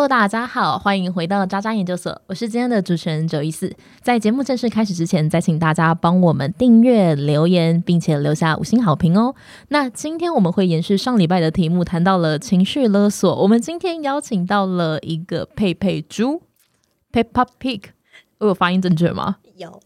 [0.00, 3.70] Hello，大家好，欢迎回到渣渣研究所，我是今天的主持人九一四。
[4.00, 9.34] 在节目正式开始之前，再请大家帮我们订阅、留言，并且留下五星好评哦。
[9.68, 13.42] 那今天我们会延续上礼拜的题目，谈到了情绪勒索。
[13.42, 16.40] 我们今天邀请到了一个佩佩猪
[17.12, 17.82] （Peppa Pig），
[18.38, 19.36] 我有发音正确吗？
[19.56, 19.82] 有。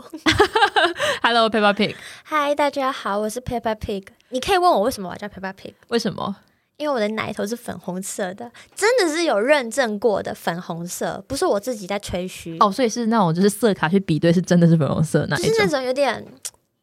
[1.24, 4.04] Hello，Peppa Pig，嗨，大家好，我是 Peppa Pig。
[4.28, 6.36] 你可以问我为什么我叫 Peppa Pig，为什么？
[6.76, 12.56] 因为我的奶头是粉红色的，真的是有认证过的粉红色，不是我自己在吹嘘。
[12.58, 15.70] 哦，所以是那种就是色卡去比对，是真的是粉红色那一就是那种。
[15.70, 16.24] 种有点，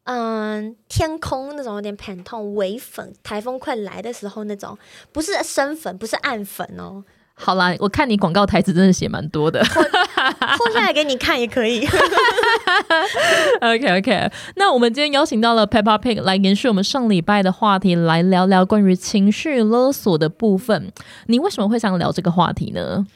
[0.04, 4.78] 嗯，天空那种有点偏痛微粉，台风快来的时候那种，
[5.12, 7.04] 不是深粉，不是暗粉哦。
[7.34, 9.62] 好啦，我看你广告台词真的写蛮多的。
[9.64, 11.86] 脱下来给你看也可以。
[13.60, 20.92] OK OK，那我们今天邀请到了 Peppa Pig 来延续我们上礼拜的话题，来聊聊关于情绪勒索的部分。
[21.26, 23.06] 你为什么会想聊这个话题呢？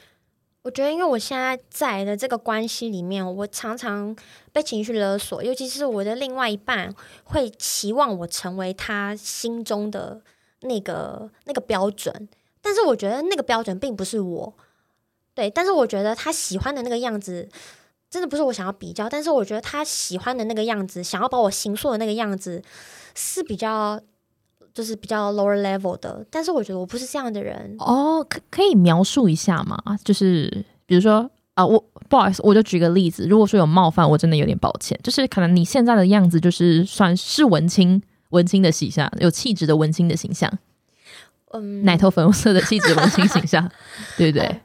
[0.63, 4.17] 我觉得，因为我现在在的这个关系里面，我常常
[4.53, 10.21] 被情绪勒索，尤其是我的另外一半会期望我成为他心中的
[10.63, 12.29] 那个那个标准，
[12.67, 14.53] 但是我觉得那个标准并不是我，
[15.35, 17.49] 对，但是我觉得他喜欢的那个样子，
[18.11, 22.61] 真的不是我想要比较，但是我觉得他喜欢的那个样子，想要把我形塑的那个样子
[23.15, 24.01] 是比较。
[24.75, 29.79] 就是比较 lower level 的，但是我觉得我不是这样的人，哦，可可以描述一下吗？
[30.05, 35.01] 就是比如说啊、我不好意思，我就举个例子，如果说有冒犯，我真的有点抱歉。
[35.03, 40.53] 就是可能你现在的样子，就是算是文青文青的形象，有气质的文青的形象，
[41.61, 43.71] 嗯，奶头粉红色的气质文青形象，
[44.17, 44.47] 对不对？
[44.47, 44.57] 哦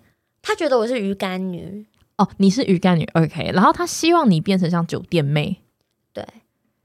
[0.43, 1.85] 他觉得我是鱼干女，
[2.17, 5.61] 哦，你是鱼干女，OK，然后他希望你变成像酒店妹，
[6.11, 6.25] 对，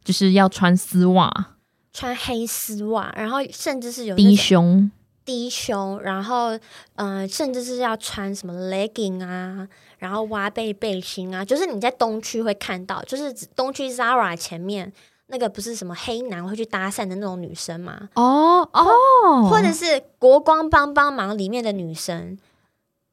[0.05, 1.55] 就是要穿丝袜、
[1.91, 4.91] 穿黑丝袜，然后甚至是有低胸，
[5.25, 6.55] 低胸，然后
[6.97, 9.67] 嗯、呃甚至是要穿什么 legging 啊，
[9.99, 14.93] 然后挖背背心啊，就是你在东区会看到，就是东区 Zara 前面
[15.29, 22.39] 那个不是什么黑男会去搭讪的那种女生吗，哦哦，或者是国光帮帮忙里面的女生，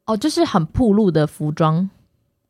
[0.06, 1.90] 哦，就是很暴露的服装，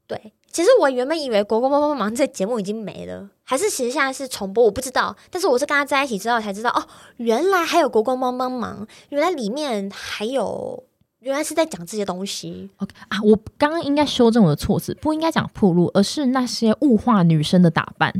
[0.07, 0.33] 对。
[0.51, 5.15] 其实我原本以为《国光帮帮忙》这节目已经没了，还是其实现在是重播，我不知道。
[5.31, 6.87] 但是我是跟他在一起之后才知道，哦，
[7.17, 10.83] 原来还有《国光帮帮忙》，原来里面还有，
[11.21, 12.69] 原来是在讲这些东西。
[12.77, 18.13] OK 啊，我刚刚应该修正我的措辞，不应该讲铺路，而是那些物化女生的打扮。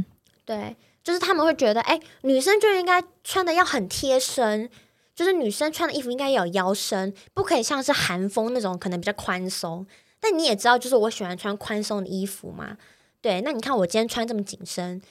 [0.44, 4.70] 对，就是他们会觉得，哎、女生就应该穿的要很贴身，
[5.14, 9.86] 就是女生穿的衣服应该要有腰身，不可以像是韩风那种可能比较宽松。
[10.20, 12.78] 但你也知道，就是我喜欢穿宽松的衣服嘛。
[13.22, 15.02] 对，那你看我今天穿这么紧身，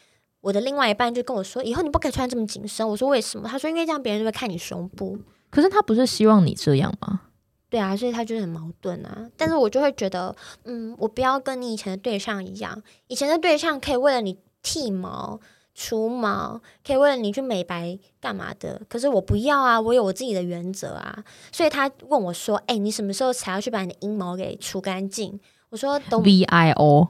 [0.41, 2.89] 我的另外一半就跟我说，以后你不可以穿这么紧身。
[2.89, 3.47] 我说为什么？
[3.47, 5.19] 他说因为这样别人就会看你胸部。
[5.51, 7.21] 可是他不是希望你这样吗？
[7.69, 9.29] 对啊，所以他就是很矛盾啊。
[9.37, 15.41] 但是我就会觉得，嗯，我不要跟你以前的对象一样，以前的对象可以为了你剃毛、
[15.75, 21.25] 除毛，可以为了你去美白干嘛的，可是我不要啊，我有我自己的原则啊。
[21.51, 25.41] 所以他问我说：“哎、你什么时候才要去把你的阴毛给除干净？”
[25.71, 27.09] 我说：“等 V I O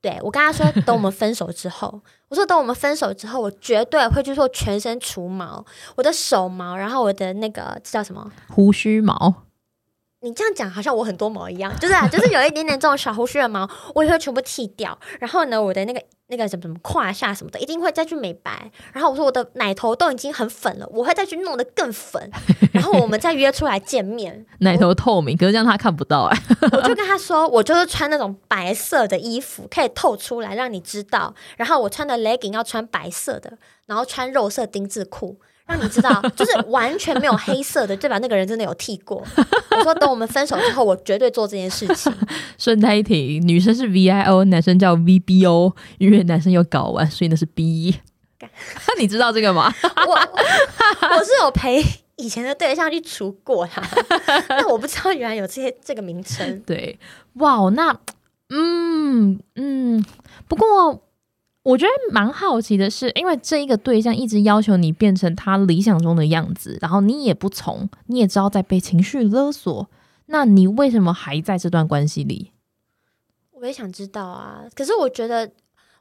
[0.00, 5.64] 对我跟他说，等我们分手之后，我说等我们分手之后，我绝对会去做全身除毛，
[5.96, 8.30] 我的手毛，然后我的那个这叫什么？
[8.48, 9.42] 胡须毛，
[10.20, 14.98] 你这样讲好像我很多毛一样，就是啊，就是有一点点这种小胡须的毛，我也会全部剃掉。
[15.20, 18.70] 然后呢，我的那个那个什么什么胯下什么的，一定会再去美白。
[18.92, 22.28] 然后我说我的奶头都已经很粉了，我会再去弄得更粉。
[22.74, 26.42] 然后我们再约出来见面，奶头透明，可是这样他看不到哎、
[26.72, 31.32] 我就 跟他说，我就是穿那种白色的衣服，可以透出来让你知道。
[31.56, 35.38] 然后我穿的 legging 要穿白色的，然后穿肉色丁字裤。
[35.68, 38.18] 让你知道， 就是完全没有黑色的，对吧？
[38.18, 39.22] 那个人真的有剃过。
[39.70, 42.12] 我说等我们分手之后，我绝对做这件事情。
[42.58, 47.94] 顺带一提，女生是 V I O，男生叫 V B O，因为男生有睾丸，所以那是 B。
[48.98, 49.72] 你知道这个吗？
[50.06, 50.14] 我
[51.16, 51.84] 我是有陪
[52.16, 53.82] 以前的对象去除过他，
[54.48, 56.60] 但我不知道原来有这些这个名称。
[56.66, 56.98] 对，
[57.34, 57.96] 哇，那
[58.50, 60.04] 嗯嗯，
[60.48, 61.04] 不过
[61.68, 69.86] 我觉得蛮好奇的是，因为这一个对象一直要求你变成他理想中的样子，然后你也不从，你也知道在被情绪勒索，
[70.26, 72.52] 那你为什么还在这段关系里？
[73.52, 75.50] 我也想知道啊，可是我觉得，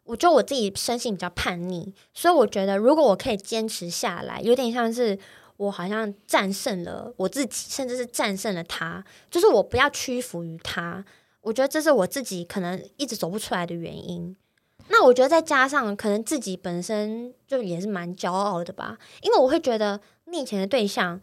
[0.06, 5.20] 我觉得我自己生性比较叛逆，所以我觉得如果我可以坚持下来，有点像是
[5.58, 11.04] 我好像战胜了我自己，甚至是战胜了他，就是我不要屈服于他。
[11.42, 14.34] 我觉得这是我自己可能一直走不出来的原因。
[14.90, 21.20] 那我觉得再加上可能自己本身就也是蛮骄傲的吧，因为我会觉得你以前的对象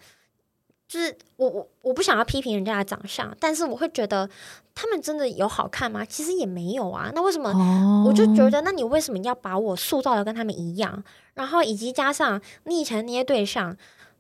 [0.87, 4.29] 就是我我我不想要批评人家的长相，但是我会觉得
[4.75, 6.05] 他们真的有好看吗？
[6.05, 7.11] 其实也没有啊。
[7.15, 7.51] 那为什么？
[7.51, 11.03] 哦我就觉得，那你为什么要把我塑造的跟他们一样？
[11.33, 13.75] 然后以及加上你以前那些对象，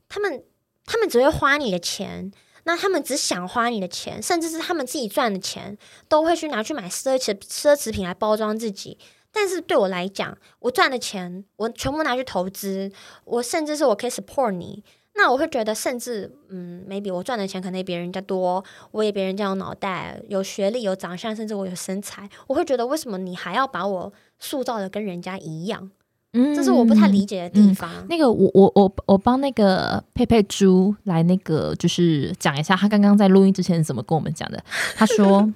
[0.09, 0.43] 他们
[0.87, 2.33] 他们只会花你的钱，
[2.65, 5.77] 那他们只想花你的钱，甚至是他们自己赚的钱，
[6.09, 8.99] 都会去拿去买奢侈奢侈品来包装自己。
[9.35, 12.91] 但是对我来讲，我赚的钱我全部拿去投资，
[13.25, 14.83] 我甚至是我可以 support 你。
[15.17, 22.29] 那我会觉得，甚至嗯，maybe 我赚的钱可能比人家多，我也比人家有脑袋、有学历、有长相，甚至我有身材。
[22.47, 25.91] 我会觉得，为什么你还要把我塑造的跟人家一样？
[26.37, 27.89] 嗯这是我不太理解的地方。
[28.09, 34.61] 那个我我我我帮那个佩佩猪来那个就是讲一下，他刚刚在录音之前是怎么跟我们讲的。
[34.97, 35.49] 他说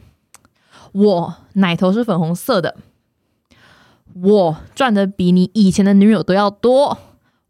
[0.95, 2.77] 我奶头是粉红色的，
[4.23, 6.99] 我赚的比你以前的女友都要多，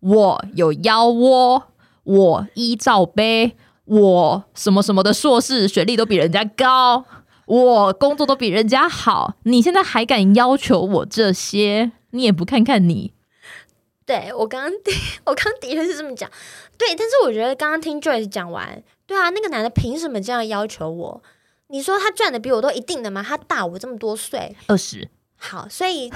[0.00, 1.64] 我有腰窝，
[2.05, 7.05] 我一罩杯，我什么什么的硕士学历都比人家高。
[7.46, 11.93] 我工作都比人家好，你现在还敢要求我这些？
[12.10, 13.12] 你也不看看你，
[14.05, 14.93] 对我刚刚的，
[15.25, 16.31] 我刚刚的确是这么讲。
[16.76, 21.22] 对，但是我觉得刚刚听 Joyce 讲完，对啊，那个男的凭什么这样要求我？
[21.69, 23.22] 你说他赚的比我都，一定的吗？
[23.26, 25.08] 他大我这么多岁，二十。
[25.40, 26.11] 好，所以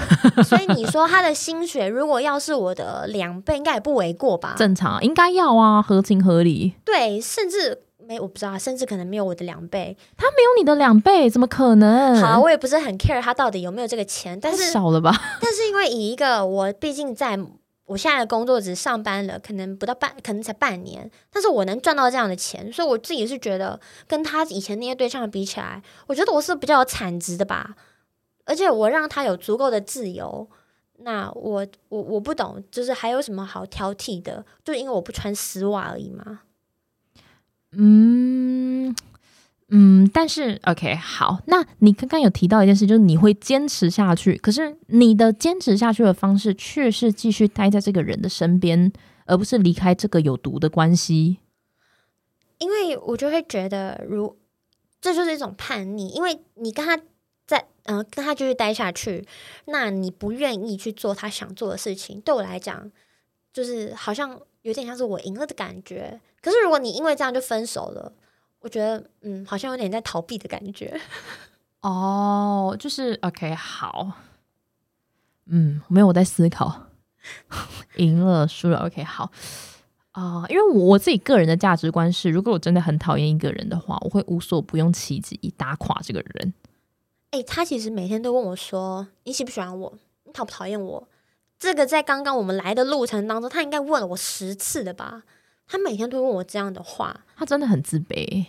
[0.45, 4.55] 所以你说他的薪水如果要是我的两倍，应该也不为过吧？
[4.59, 6.75] 正常，应该要啊，合情合理。
[6.85, 9.97] 对，甚至没我不知道，甚至可能没有我的两倍。
[10.17, 12.21] 他没有你的两倍，怎么可能？
[12.21, 15.17] 好，我也不是很 care 他到底有没有这个钱，但是少了吧？
[15.41, 17.39] 但是因为以一个我毕竟在
[17.87, 23.79] 我现在的工作只上班了，可能不到半，可能才半年，但是我能赚到这样的钱，所以我自己是觉得
[24.09, 27.71] 跟他以前那些对象比起来，我觉得我是比较有产值的吧。
[28.53, 30.47] 而且我让他有足够的自由，
[30.99, 34.45] 那我我我不懂，就是还有什么好挑剔的？
[34.63, 36.41] 就因为我不穿丝袜而已嘛。
[37.71, 38.95] 嗯
[39.69, 48.93] 嗯，但是 OK，好，那你刚刚有提到一件事，就是你会坚持下去，可是你的坚持下去的方式却是继续待在这个人的身边，
[49.25, 51.39] 而不是离开这个有毒的关系。
[52.59, 54.37] 因为我就会觉得如，
[55.01, 57.03] 这就是一种叛逆，因为你跟他在
[57.85, 59.27] 嗯、跟他继续待下去，
[59.67, 62.91] 那你不愿意去做他想做的事情，对我来讲，
[63.53, 66.21] 就是好像有点像是我赢了的感觉。
[66.41, 68.13] 可是如果你因为这样就分手了，
[68.61, 71.01] 我觉得嗯，好像有点在逃避的感觉。
[71.83, 74.13] 哦，就是 OK，好，
[75.47, 76.87] 嗯，没有我在思考，
[77.99, 79.33] 赢了输了，OK，好
[80.13, 86.53] 啊、因为我我自己个人的价值观是，如果我真的很讨厌一个人的话，我会无所不用其极打垮这个人。
[87.33, 89.93] 诶，他其实每天都问我说：“你喜不喜欢我？
[90.25, 91.09] 你讨不讨厌我？”
[91.59, 95.23] 这个在刚刚我们来的路程当中，他应该问了我十次的吧？
[95.67, 97.25] 他每天都问我这样的话。
[97.35, 98.47] 他真的很自卑，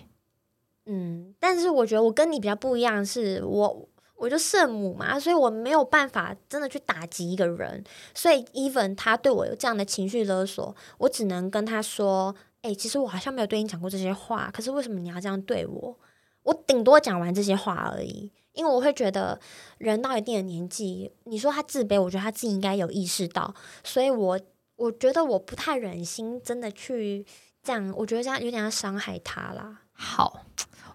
[0.85, 7.81] 嗯，但是我觉得我跟你比较不一样，是我我就圣母嘛，所以我没有办法真的去打击一个人，
[8.13, 15.97] 所以 even 他对我有这样的情绪勒索，我只能跟他说：“哎、其实我好像没有对你讲过这些话，可是为什么你要这样对我？”
[16.43, 19.39] 我顶多讲完这些话而已，因为我会觉得
[19.77, 23.53] 人到一定的年纪，你说他自卑，我觉得他自己应该有意识到，
[23.83, 24.39] 所以我
[24.75, 27.25] 我觉得我不太忍心真的去
[27.61, 29.81] 这样，我觉得这样有点要伤害他啦。
[29.91, 30.41] 好。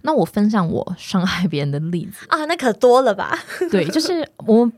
[0.02, 3.36] 那我分享我伤害别人的例子，啊，那可多了吧？
[3.68, 4.72] 对，就是我们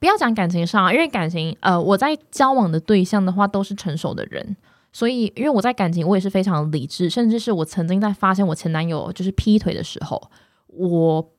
[0.00, 4.56] 不要讲感情上啊，因为感情，呃，我在交往的对象的话都是成熟的人，
[4.90, 10.30] 所以因为我在感情我也是非常理智，甚至是我曾经在发现我前男友就是劈腿的时候，
[10.68, 11.31] 我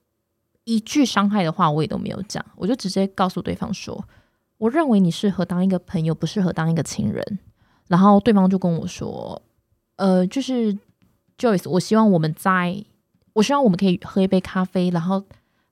[0.65, 4.03] 一句伤害的话我也都没有讲，我就直接告诉对方说，
[4.57, 7.39] 我认为你适合当一个朋友，不适合当一个情人。
[7.87, 9.41] 然后对方就跟我说，
[9.97, 10.75] 呃，就是
[11.37, 12.83] Joyce，我希望我们在，
[13.33, 15.21] 我希望我们可以喝一杯咖啡，然后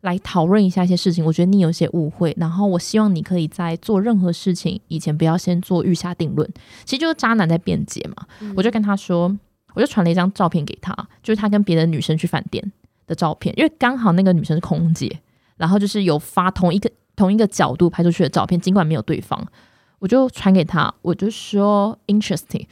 [0.01, 1.23] 来讨论一下一些事情。
[1.25, 6.47] 我觉得你有些误会，然后我希望你可以在做任何事情以前不要先做预下定论。
[6.83, 8.27] 其实就是渣男在辩解嘛。
[8.55, 9.35] 我就跟他说，
[9.73, 10.93] 我就传了一张照片给他，
[11.23, 12.71] 就是他跟别的女生去饭店
[13.11, 15.19] 的照片，因为刚好那个女生是空姐，
[15.57, 19.45] 然后就是有发同一个同一个角度拍出去的照片，尽管没有对方，
[19.99, 22.65] 我就传给他，我就说 interesting，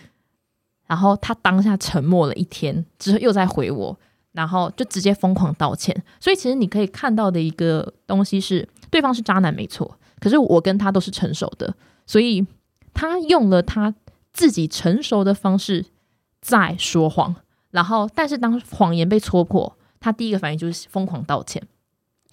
[0.87, 3.99] 然后他当下沉默了一天，之后又再回我，
[4.31, 6.03] 然后就直接疯狂道歉。
[6.21, 12.47] 所以其实你可以看到的一个东西是，对方是渣男没错，可是我跟他都是成熟的，所以
[12.93, 13.93] 他用了他
[14.31, 15.85] 自己成熟的方式
[16.41, 17.35] 在说谎，
[17.71, 21.61] 然后但是当谎言被戳破，他第一个反应就是疯狂道歉。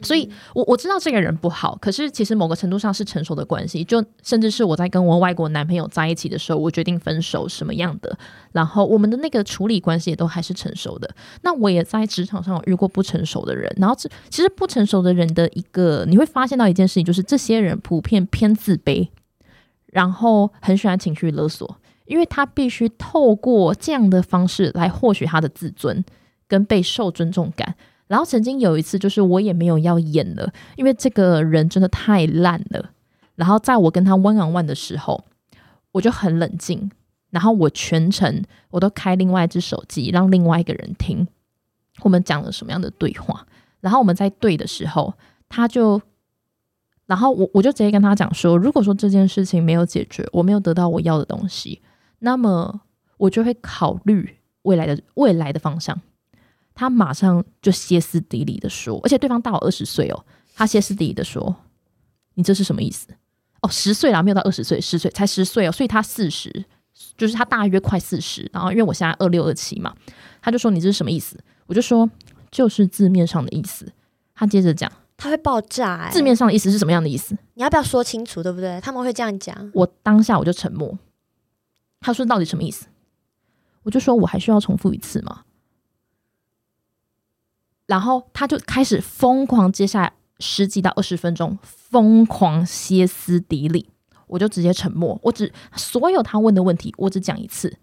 [0.03, 3.83] 所以，我我知道这个人不好，可是其实某个程度上是成熟的关系。
[3.83, 8.19] 就甚至是我在跟我外国男朋友在一起的时候，我决定分手什么样的，
[8.53, 11.09] 然后我们的那个处理关系也都还是成熟的。
[11.41, 19.09] 那我也在职场上遇过不成熟的人，然后这其实不成熟的人的一个你会发现到一件事情，就是这些人普遍偏自卑，
[19.87, 26.05] 然后很喜欢情绪勒索，因为他必须透过这样的方式来获取他的自尊
[26.49, 27.75] 跟被受尊重感。
[28.07, 32.91] 然后曾经有一次，就是我也没有要演了，因为这个人真的太烂了。
[33.35, 35.25] 然后在我跟他 one on one 的时候，
[35.93, 36.91] 我就很冷静，
[37.31, 41.27] 然后我全程我都开另外一只手机，让另外一个人听
[42.03, 43.47] 我们讲了什么样的对话。
[43.81, 45.13] 然后我们在对的时候，
[45.49, 46.01] 他就，
[47.07, 51.83] 然后我我就直接跟他讲说，如果说这件事情没有解决，我没有得到我要的东西，
[52.21, 52.83] 那么
[53.19, 56.01] 我就会考虑未来的未来的方向。
[56.77, 60.25] 他马上就歇斯底里的说，而且对方大我二十岁哦。
[60.55, 61.57] 他歇斯底里的说
[62.35, 63.09] ：“你这是什么意思？
[63.63, 65.73] 哦，十岁啦，没有到二十岁，十岁才十岁哦。
[65.73, 66.65] 所以他四十，
[67.17, 68.49] 就是他大约快四十。
[68.53, 69.95] 然后因为我现在二六二七嘛，
[70.41, 71.39] 他就说你这是什么意思？
[71.67, 72.09] 我就说
[72.51, 73.91] 就是字面上的意思。
[74.35, 76.11] 他接着讲，他会爆炸。
[76.11, 77.37] 字面上的意思是什么样的意思？
[77.55, 78.79] 你要不要说清楚，对不对？
[78.83, 79.71] 他们会这样讲。
[79.73, 80.99] 我当下我就沉默。
[82.01, 82.87] 他说到底什么意思？
[83.83, 85.43] 我就说我还需要重复一次吗？
[87.87, 93.89] 然后他就开始疯狂，接下来十几到二十分钟疯狂歇斯底里，
[94.27, 95.19] 我就直接沉默。
[95.23, 97.79] 我只所有他问的问题，我只讲一次。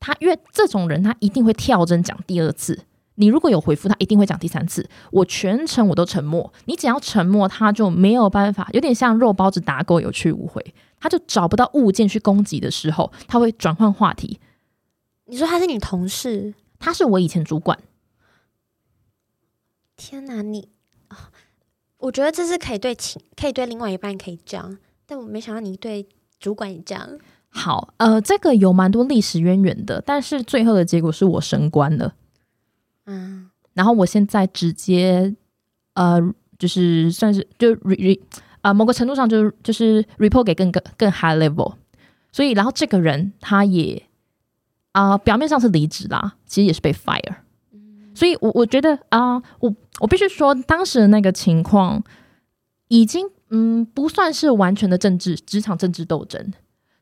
[0.00, 2.86] 他因为这种人，他一定会跳针讲第二次。
[3.16, 4.88] 你如果有回复，他一定会讲第三次。
[5.10, 6.50] 我全程我都沉默。
[6.64, 8.68] 你只要沉默，他就没有办法。
[8.72, 10.74] 有点像肉包子打狗，有去无回。
[10.98, 14.40] 他就找不到物件去攻击的时候，他会转换话题。
[15.26, 16.54] 你说他是你同事？
[16.78, 17.78] 他是我以前主管。
[20.04, 20.68] 天哪，你
[21.06, 21.30] 啊！
[21.98, 26.08] 我觉得这是可以对情，可以对另外一半可以这样，但我没想到你对
[26.40, 27.08] 主管也这样。
[27.48, 32.14] 好，呃，这个有蛮多历史渊源的，但是最后的结果是我升官了。
[33.06, 35.36] 嗯，然后我现在直接
[35.94, 36.20] 呃，
[36.58, 38.20] 就是算是就 re
[38.62, 41.76] 啊，某个程度上就是就是 report 给更更更 high level，
[42.32, 44.02] 所以然后这个人他也
[44.90, 47.36] 啊，表面上是离职啦，其实也是被 fire。
[48.14, 52.02] 所以，我我觉得啊，我我必须说，当时的那个情况
[52.88, 56.52] 已经嗯不算是完全的政治职场政治斗争，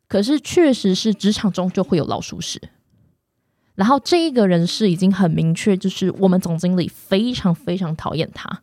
[0.09, 2.61] 可是确实是职场中就会有老鼠屎。
[3.75, 8.62] 然后这一个人是已经很明确，就是我们总经理非常非常讨厌他，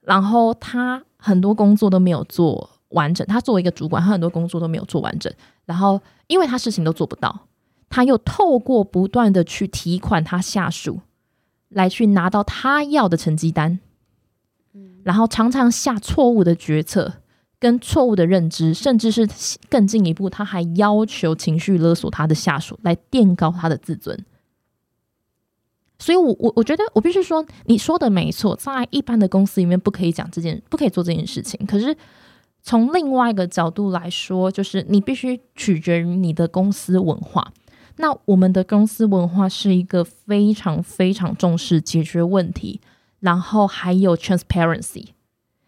[0.00, 3.26] 然后他很多工作都没有做完整。
[3.26, 5.32] 他作为一个主管，他很多工作都没有做完整。
[5.64, 7.46] 然后因为他事情都做不到，
[7.88, 11.00] 他又透过不断的去提款他下属。
[11.74, 13.78] 来去拿到他要的成绩单，
[15.02, 17.14] 然后常常下错误的决策，
[17.58, 19.28] 跟错误的认知，甚至是
[19.68, 24.24] 更进一步，他还要求情绪勒索他的下属，来垫高他的自尊。
[25.98, 31.66] 所以，我我我觉得我必须说，你说的没错，在一般的公司里面不可以讲这件，不可以做这件事情。
[31.66, 31.96] 可是
[32.62, 37.52] 从另外一个角度来说，就是你必须取决于你的公司文化。
[37.96, 42.80] 那我们的公司文化是一个非常非常重视解决问题，
[43.20, 45.08] 然后还有 transparency，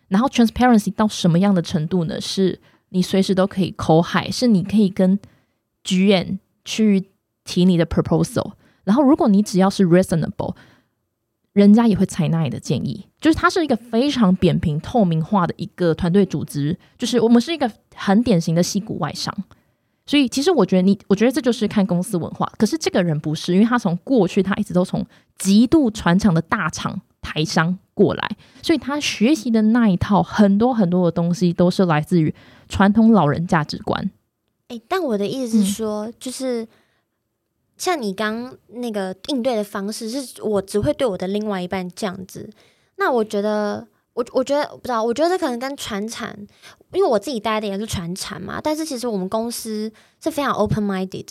[0.08, 2.20] 然后 transparency 到什么样的程度呢？
[2.20, 5.18] 是你随时都可以口海，是你可以跟
[5.84, 7.10] 剧院去
[7.44, 8.52] 提你的 proposal，
[8.84, 10.56] 然后如果你只要是 reasonable，
[11.52, 13.06] 人家也会采纳你的建议。
[13.20, 19.32] 就是它是一个非常扁平透明化的一个团队组织，就是我们是一个很典型的戏骨外商。
[20.06, 22.50] 所以，其实我觉得你，我觉得这就是看公司文化。
[22.56, 25.04] 可是这个人不是，因为他从过去他一直都从
[25.36, 32.32] 极度传承的大厂台商过来，所以他学习的那一套很多很多的东西都是来自于
[32.68, 34.10] 传统老人价值观。
[34.68, 36.68] 哎，但我的意思是说，就是
[37.76, 42.48] 像你刚那个应对的方式，是我只会对我的另外一半这样子。
[42.96, 43.88] 那我觉得。
[44.16, 46.34] 我我觉得不知道，我觉得这可能跟传产，
[46.94, 48.58] 因为我自己待的也是传产嘛。
[48.62, 49.92] 但是其实我们公司
[50.24, 51.28] 是非常 open minded，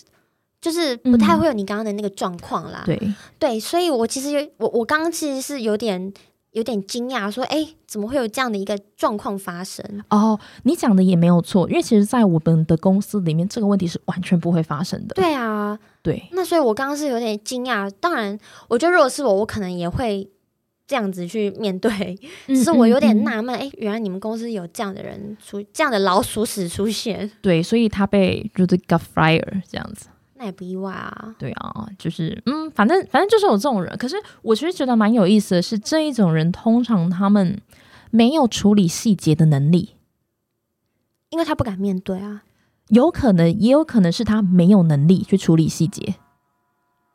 [0.62, 2.84] 就是不太会有你刚刚的那个状况啦。
[2.86, 3.02] 对
[3.40, 6.14] 对，所以我其实有我我刚刚其实是有点
[6.52, 9.84] 有点惊讶，说哎，怎么会有这样的一个状况发生？
[10.12, 15.16] 哦，你讲的也没有错，因为其实，在我们的公司里面，这个问题是完全不会发生的。
[15.16, 16.30] 对啊，对。
[16.34, 17.92] 那所以我刚刚是有点惊讶。
[18.00, 20.30] 当然，我觉得如果是我，我可能也会。
[20.88, 27.30] 这样子去面对，只是我有点纳闷，哎，原来你们公司有这样的人出，这样的老鼠屎出现。
[27.42, 30.08] 对，所以他被就是 got fire 这样子。
[30.36, 31.36] 那那也不意外啊。
[31.40, 33.98] 对啊，就是嗯，反正反正就是有这种人。
[33.98, 37.60] 可是我其实觉得蛮有意思的是，这一种人通常他们
[38.12, 39.96] 没有处理细节的能力，
[41.32, 42.44] 因为他不敢面对啊。
[42.90, 46.16] 有可能也有可能是他没有能力去处理细节。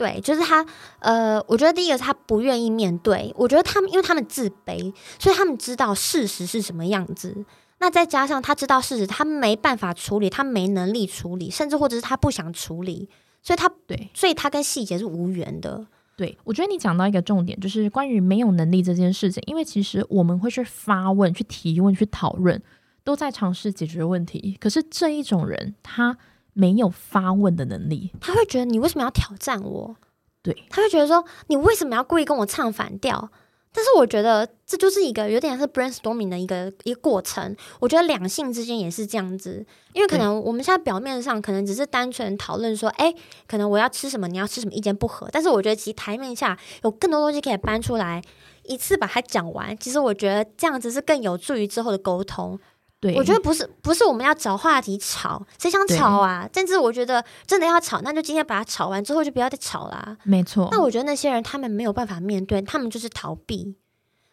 [0.01, 0.65] 对，就是他，
[1.01, 7.45] 呃，我觉得第一个是他不愿意面对，我觉得他们因为他们自卑，所以他们知道事实是什么样子。
[7.81, 13.11] 那再加上他知道事实，他没办法处理，他没能力处理，甚至或者是他不想处理，
[13.43, 15.87] 所以他对，所以他跟细节是无缘的。
[16.17, 22.59] 对，我觉得你讲到一个重点，就是关于没有能力这件事情，因为其实我们会去发问、去提问、去讨论，
[23.05, 24.57] 都在尝试解决问题。
[24.59, 26.17] 可是这一种人，他。
[26.61, 29.97] 没有发问的能力，他会觉得你为什么要挑战我？
[30.43, 33.31] 对，他会觉得说你为什么要故意跟我唱反调？
[33.73, 37.57] 但是我觉得这就是一个有点是 brainstorming 的一个一个过程。
[37.79, 39.65] 我觉得两性之间也是这样子，
[39.95, 43.15] 因为可能我们现在表面上可能只是单纯讨论说，哎，
[43.47, 45.29] 可能我要吃什么，你要吃什么，意见不合。
[45.33, 48.21] 但是我觉得其实台面下有更多东西可以搬出来，
[48.65, 49.79] 一次把它讲完。
[49.79, 52.59] 其实我觉得这样子是更有助于之后的沟通。
[53.01, 56.47] 对，我觉得不是不是我们要找话题吵，谁想吵啊？
[56.53, 60.19] 甚至我觉得真的要吵，那就今天把它吵完之后就不要再吵啦。
[60.25, 60.69] 没错。
[60.71, 63.75] 那我觉得那些人他们没有办法面对，他们就是逃避。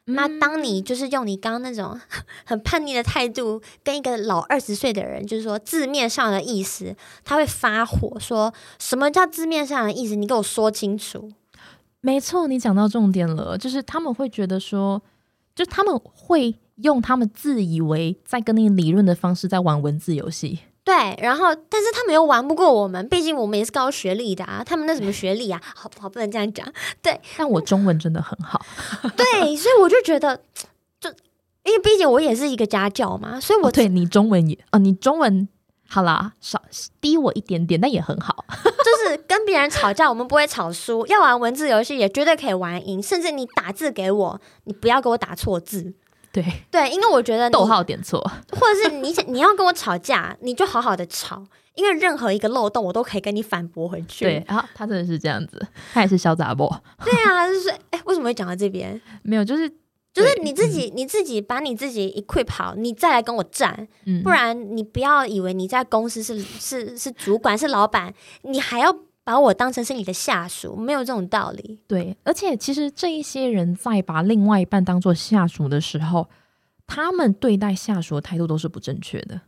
[0.09, 1.97] 那当你就是用你刚刚那种
[2.45, 6.93] 很叛逆的态度，跟一个老二十岁的人，就是说字面上的意思，
[7.24, 10.15] 他会发火，说什么叫字面上的意思？
[10.15, 11.31] 你给我说清楚。
[12.01, 15.01] 没错，你讲到重点了，就是他们会觉得说，
[15.55, 16.55] 就他们会。
[16.84, 25.60] 用他们自以为在跟你理论的方式在玩文字游戏，对，然后但是他们又玩不过我们，毕竟我们也是高学历的啊，他们那什么学历啊？
[25.75, 26.65] 好好不能这样讲，
[27.01, 27.19] 对。
[27.36, 28.62] 但我中文真的很好，
[29.17, 30.39] 对，所以我就觉得，
[31.00, 31.10] 就
[31.63, 35.48] 因为毕竟我也是一个家教嘛，所以我对你中文也啊，你中文
[35.89, 36.62] 好啦，少
[37.01, 38.46] 低我一点点，但也很好。
[38.86, 45.96] 就是跟别人吵架，我们不会吵输，要玩文字游戏也绝对可以玩赢，甚至你打字给我，你不要给我打错字。
[46.41, 48.20] 对 对，因为我觉得逗号点错，
[48.53, 54.25] 或者是你你要跟我吵架，你就好好的吵，因为任何一个漏洞我都可以跟你反驳回去。
[54.25, 55.60] 对，然后他真的是这样子，
[55.94, 56.70] 他也是小杂波。
[57.03, 59.01] 对啊，就是哎，为什么会讲到这边？
[59.24, 59.67] 没有，就是
[60.13, 63.88] 就是你自己你自己把你自己一 q u i p 好，你再来跟我战，
[64.23, 68.95] 不然你不要以为你在公司是是是主管是老板，你还要
[69.28, 71.82] 把我当成是你的下属，没有这种道理。
[71.86, 76.30] 对，而且其实这一些人在把另外一半当做下属的时候。
[76.90, 79.42] 他们对待下属的态度都是不正确的，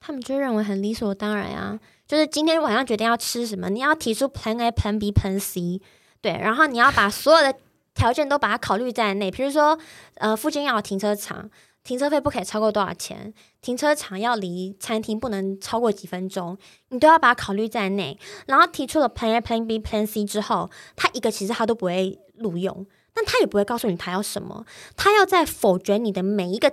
[0.00, 5.80] 他们就认为很理所当然啊，就是今天晚上决定要吃什么，你要提出 Plan A、Plan B、Plan C，
[6.20, 7.58] 对，然后你要把所有的
[7.94, 9.78] 条件都把它考虑在内，比如说，
[10.16, 11.48] 呃，附近要有停车场，
[11.88, 16.54] 停车费不可以超过多少钱，停车场要离餐厅不能超过几分钟，
[16.90, 18.18] 你都要把它考虑在内。
[18.46, 22.86] 然后提出了 Plan A、Plan B、Plan C 之后，他一个其实他都不会录用。
[23.14, 24.66] 但他也不会告诉你他要什么，
[24.98, 26.70] 他要在否决你的每一个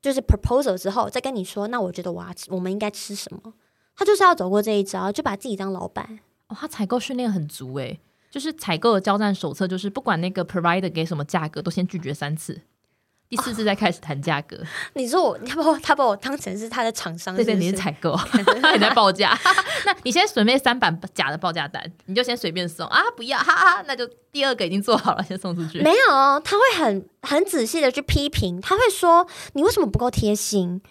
[0.00, 3.52] 就是 proposal 之后，再跟你说，那我觉得我要我们应该吃什么？
[3.94, 6.20] 他就是要走过这一招，就把自己当老板。
[6.46, 12.62] 哦，他采购训练很足诶，就是采购的交战手册，就是不管那个 provider 给什么价格，都先拒绝三次。
[13.32, 14.58] 第四次再开始谈价格，
[14.92, 18.14] 你说我，他把我他把我当成是他的厂商，对对，你是采购，
[18.60, 19.34] 他也在报价。
[19.86, 25.80] 那你先准备三版假的报价单，你就先随便送啊，不要，哈哈，那就第二个已经做好了，先送出去。
[25.80, 30.82] 没有，他会很很仔细的去批评，他会说你为什么不够贴心？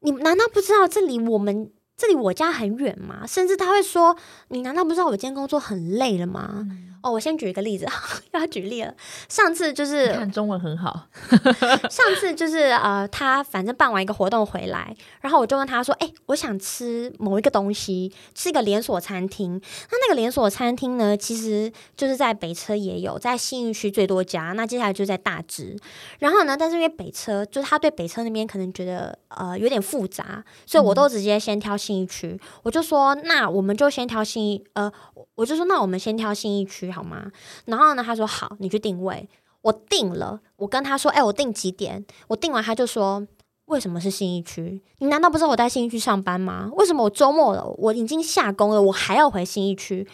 [0.00, 3.26] 你难道不知道这里我们这里我家很远吗？
[3.26, 4.16] 甚至他会说，
[4.48, 6.66] 你难道不知道我今天工作很累了吗？
[7.02, 7.84] 哦，我先举一个例子，
[8.30, 8.94] 要举例了。
[9.28, 11.08] 上次就是看中文很好。
[11.90, 19.60] 上次就是呃，他反正办完一个活动回来，然后我就问他说：“哎，我想吃某一个东西，是一个连锁餐厅。
[19.90, 24.52] 那那个连锁餐厅呢，其实就是在北车也有，在信义区最多家。
[24.52, 25.76] 那接下来就在大直。
[26.20, 32.40] 然后呢，但是因为北车，就是他对北车那边可能觉得呃有点复杂，所以我都直接先挑信义区。
[32.62, 34.92] 我就说，那我们就先挑信义，呃，
[35.34, 37.32] 我就说那我们先挑信义区。”好吗？
[37.64, 38.02] 然后呢？
[38.04, 39.28] 他说好，你去定位。
[39.62, 42.04] 我定了，我跟他说，哎，我定几点？
[42.26, 43.24] 我定完，他就说，
[43.66, 44.82] 为什么是新一区？
[44.98, 46.68] 你难道不知道我在新一区上班吗？
[46.74, 50.06] 为什么我周末了，我已经下工了，我还要回新一区？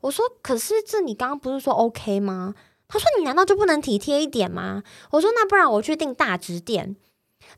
[0.00, 2.54] 我说，可是这你刚刚不是说 OK 吗？
[2.88, 4.82] 他说，你难道就不能体贴一点吗？
[5.12, 6.96] 我说，那不然我去订大直店。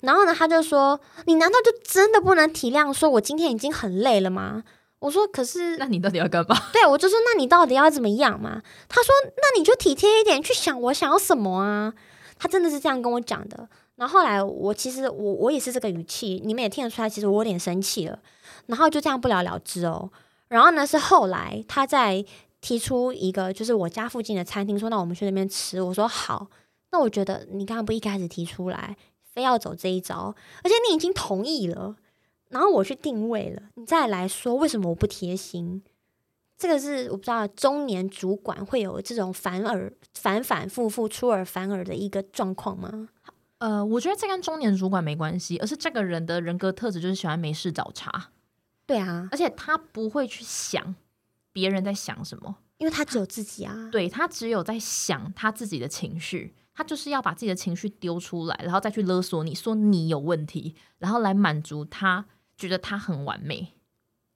[0.00, 4.64] 然后呢，他就说，你难道就真的不能体谅，说我今天已经很累了吗？
[5.00, 6.56] 我说，可是那你到底要干嘛？
[6.72, 8.62] 对，我就说，那你到底要怎么样嘛？
[8.88, 11.94] 他说，那你就体贴一点，去想我想要什么啊？
[12.38, 13.68] 他真的是这样跟我讲的。
[13.96, 18.18] 然后后来，我其实我我也是这个语气，你们也听得出来，其实我有点生气了。
[18.66, 20.10] 然后就这样不了了之哦。
[20.48, 22.24] 然后呢，是后来他在
[22.60, 25.80] 提出一个，就是我家附近的餐厅，说那我们去那边吃。
[25.82, 26.48] 我说好。
[26.90, 28.96] 那我觉得你刚刚不一开始提出来，
[29.34, 31.94] 非要走这一招，而且你已经同意了，
[32.48, 35.82] 然后我去定位了，你再来说为什么我不贴心？
[36.56, 43.10] 这个是我不知道中年主管会有这种反耳反反复复出尔反尔的一个状况吗？
[43.58, 48.30] 呃，我觉得这跟中年主管没关系，而是这个人的人格特质就是喜欢没事找茬。
[48.86, 50.94] 对啊，而且他不会去想
[51.52, 53.88] 别人在想什么，因为他只有自己啊。
[53.92, 62.26] 对他只有在想他自己的情绪，他就是要把自己的情绪丢出来，然后再去勒索你说你有问题，然后来满足他
[62.58, 63.72] 觉得他很完美。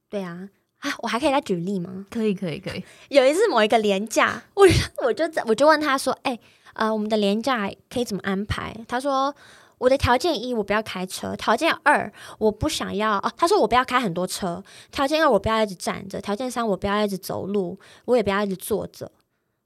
[0.08, 2.06] 对啊，啊，我还可以再举例吗？
[2.10, 2.82] 可以，可以，可以。
[3.10, 4.66] 有一次某一个廉价，我
[5.04, 6.38] 我就我就问他说：“哎，
[6.72, 9.34] 呃，我们的廉价可以怎么安排？”他说。
[9.82, 13.32] 我的条件一，我不要开车；条件二，我不想要哦。
[13.36, 14.62] 他说我不要开很多车。
[14.92, 19.10] 条件二，我不要一直站着；条件三，我不要一直走路，我也不要一直坐着。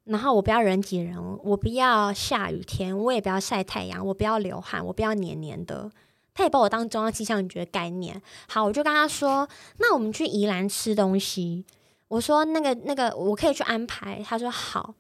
[0.05, 5.91] 然后我不要人挤人，我不要下雨天，我也不要晒太阳，我不要流汗，我不要黏黏的。
[6.37, 8.21] 他也把我当中央气象局的概念。
[8.47, 11.65] 好，我就跟他说，那我们去宜兰吃东西。
[12.09, 14.23] 我说那个那个我可以去安排。
[14.23, 14.95] 他说好。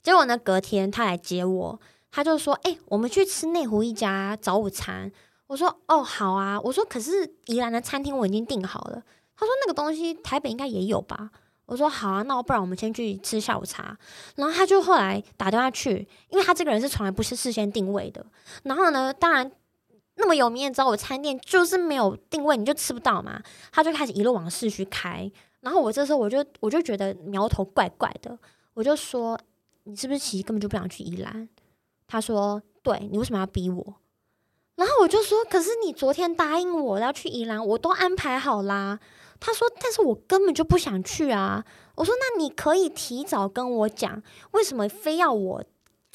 [0.00, 1.80] 结果呢，隔天他来接我。
[2.12, 5.10] 他就说：“哎，我们去吃内湖一家早午餐。”
[5.48, 9.02] 我说：“哦，好啊。”我说：“可是宜兰的餐厅我已经订好了。”
[9.36, 11.30] 他说：“那个东西台北应该也有吧？”
[11.66, 13.98] 我说：“好啊，那不然我们先去吃下午茶。”
[14.36, 18.24] 然后他就后来打电话去，因为他这个人是从来不是事先定位的。
[18.62, 19.50] 然后呢，当然
[20.16, 23.42] 那么有名的早午餐店就是没有定位，你就吃不到嘛。
[23.70, 25.30] 他就开始一路往市区开。
[25.60, 28.38] 然后我这时候我就我就觉得苗头怪怪的，
[28.74, 29.38] 我就说
[29.84, 31.48] ：“你是不是其实根本就不想去宜兰？”
[32.08, 33.94] 他说：“对你为什么要逼我？”
[34.76, 39.00] 然后我就说：“可是你昨天答应我要去宜兰，我都安排好啦。”
[39.40, 41.64] 他说：“但是我根本就不想去啊。”
[41.96, 45.64] 我说：“那你可以提早跟我讲，为什么非要我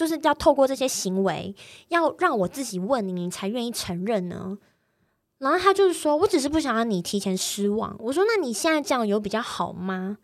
[0.02, 1.56] 就是要透过这些行为，
[1.90, 4.58] 要让我自己问你，你才愿意承认呢？”
[5.38, 10.18] 然后他就是说：“我只是不想让你提前失望。”我说：“那你现在这样有比较好吗？”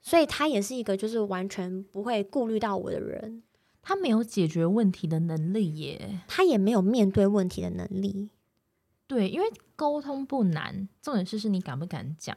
[0.00, 3.42] 所以他也是一个就是完全不会顾虑到我的人。
[3.82, 8.30] 他没有解决问题的能力耶，他也没有面对问题的能力。
[9.08, 12.36] 对，因为沟通不难，重点是是你敢不敢讲。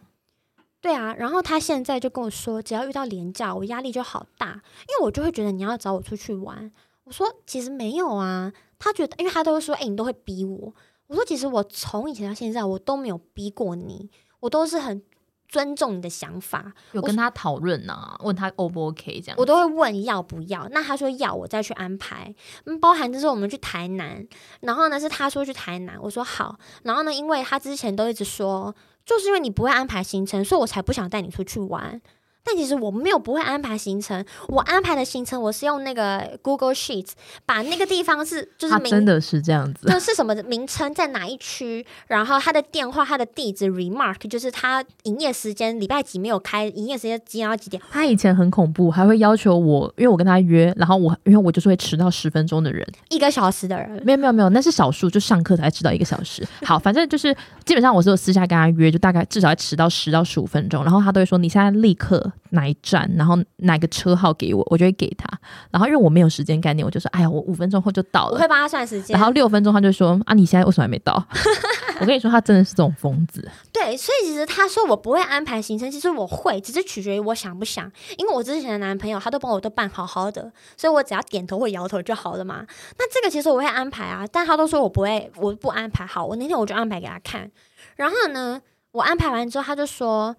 [0.83, 6.69] 对啊，然后他现在就跟我说，只要遇到廉价，我压力就好大，因为我就会觉得你要找我出去玩。
[7.05, 10.75] 我说其实没有啊，他觉得，因为他都会说，哎，你都会逼我。
[11.07, 15.01] 我说其实我从以前到现在，我都没有逼过你，我都是很。
[15.49, 20.67] 尊重你的想法，有跟他讨论呢，问他 O 不 OK 这样，我都会问要不要。
[20.71, 22.33] 那他说要，我再去安排。
[22.65, 24.27] 嗯，包含就是我们去台南，
[24.61, 26.57] 然后呢是他说去台南，我说好。
[26.81, 28.73] 然后呢，因为他之前都一直说，
[29.05, 32.01] 就是因为你不会安排行程，所以我才不想带你出去玩。
[32.45, 37.11] 但其实我没有不会安排行程，我安排的行程我是用那个 Google Sheets
[37.45, 47.81] 把那个地方是就是真的是这样子，就是什么名称在哪一区，然后他的电话、他的地址 remark 就是他营业时间，礼拜几没有开，营业时间几点到几点。
[47.89, 56.45] 他以前很恐怖，还会要求我，因为我跟他约，然后我因为我就是会迟到十分钟的人，一个小时的人，没有没有没有，那是少数，就上课才迟到一个小时。
[56.65, 62.32] 好，反正就是基本上我是有私下跟他约，就大概至少要迟到十到十五分钟，然后他都会说你现在立刻。
[62.51, 65.27] 哪一站，然后哪个车号给我，我就会给他。
[65.71, 69.15] 然后因为我没有时间概念，我就说：“哎呀，我五分钟后就到了。”我会帮他算时间。
[69.17, 71.23] 然后六分钟，他就说：“啊，你现在为什么还没到？”
[71.99, 73.49] 我跟你说，他真的是这种疯子。
[73.71, 77.89] 对，所以其实他说我不会安排行程，其实我会，只是取决于我想不想。
[78.17, 82.65] 因为我之前的男朋友，他都帮我都办好好的，所以我只要点头或摇头就好了嘛。
[82.97, 86.05] 那这个其实我会安排啊，但他都说我不会，我不安排。
[86.05, 87.49] 好，我那天我就安排给他看。
[87.95, 88.59] 然后呢，
[88.91, 90.35] 我安排完之后，他就说：“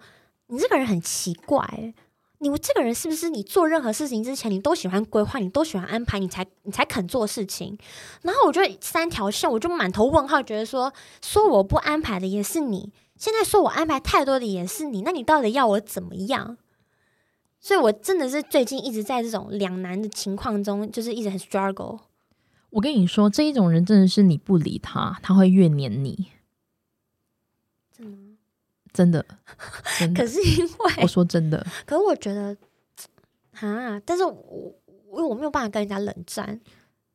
[0.47, 1.93] 你这个人很奇怪。”
[2.39, 7.75] 你这个人是不是你做任何事情之前，你都喜欢规划，你都喜欢安排，你才你才肯做事情？
[8.23, 16.57] 然后我就三条线，我就满头问号，觉得说说我不安排的也是你，现在说我安排太多的也是你，那你到底要我怎么样？
[17.59, 21.99] 所以我真的是最近一直在这种两难的情况中，就是一直很 struggle。
[22.71, 26.27] 我跟你说，这一种人真的是你不理他，他会越黏你。
[28.95, 29.23] 真的，
[30.15, 32.55] 可是因为我说真的，可是我觉得
[33.59, 34.73] 啊，但是我
[35.11, 36.59] 因为我没有办法跟人家冷战，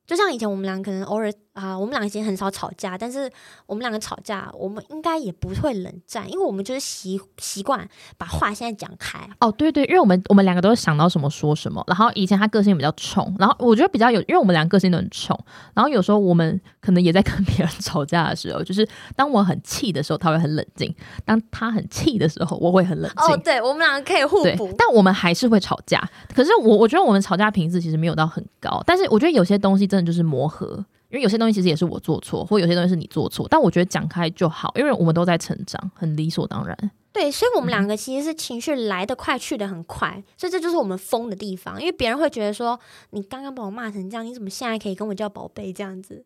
[0.07, 3.31] 就像以前我们俩可能偶尔啊，我们两个其实很少吵架，但是
[3.67, 7.87] 我们两个吵架，我们应该也不会冷战，因为我们就是习习惯
[8.17, 9.19] 把话现在讲开。
[9.41, 11.83] 哦，对对，因为我们我们两个都是想到什么说什么。
[11.89, 15.37] 然后以前他个性比较冲，然后我觉得比较有，因为我们两个个性都很冲。
[15.75, 20.89] 然后有时候我们可能也在跟 别人吵架的时候，就是当我很气的时候，他会很冷静；
[21.25, 23.35] 当他很气的时候，我会很冷静。
[23.35, 26.01] 哦，对，我们两个可以互补，但我们还是会吵架。
[26.33, 30.85] 可是我我觉得我们吵架频次其实没有到很高，但是我觉得有些东西真的就是磨合。
[31.11, 36.77] 因为有些东西其实也是我做错，或有些东西是你做错，但我觉得讲开就好，因为我们都在成长，很理所当然。
[37.13, 41.81] 对，所以我们两个其实是情绪来得快，去得很快，所以这就是我们疯的地方。
[41.81, 42.79] 因为别人会觉得说，
[43.11, 46.25] 你刚刚把我骂成这样，你怎么现在可以跟我叫宝贝这样子？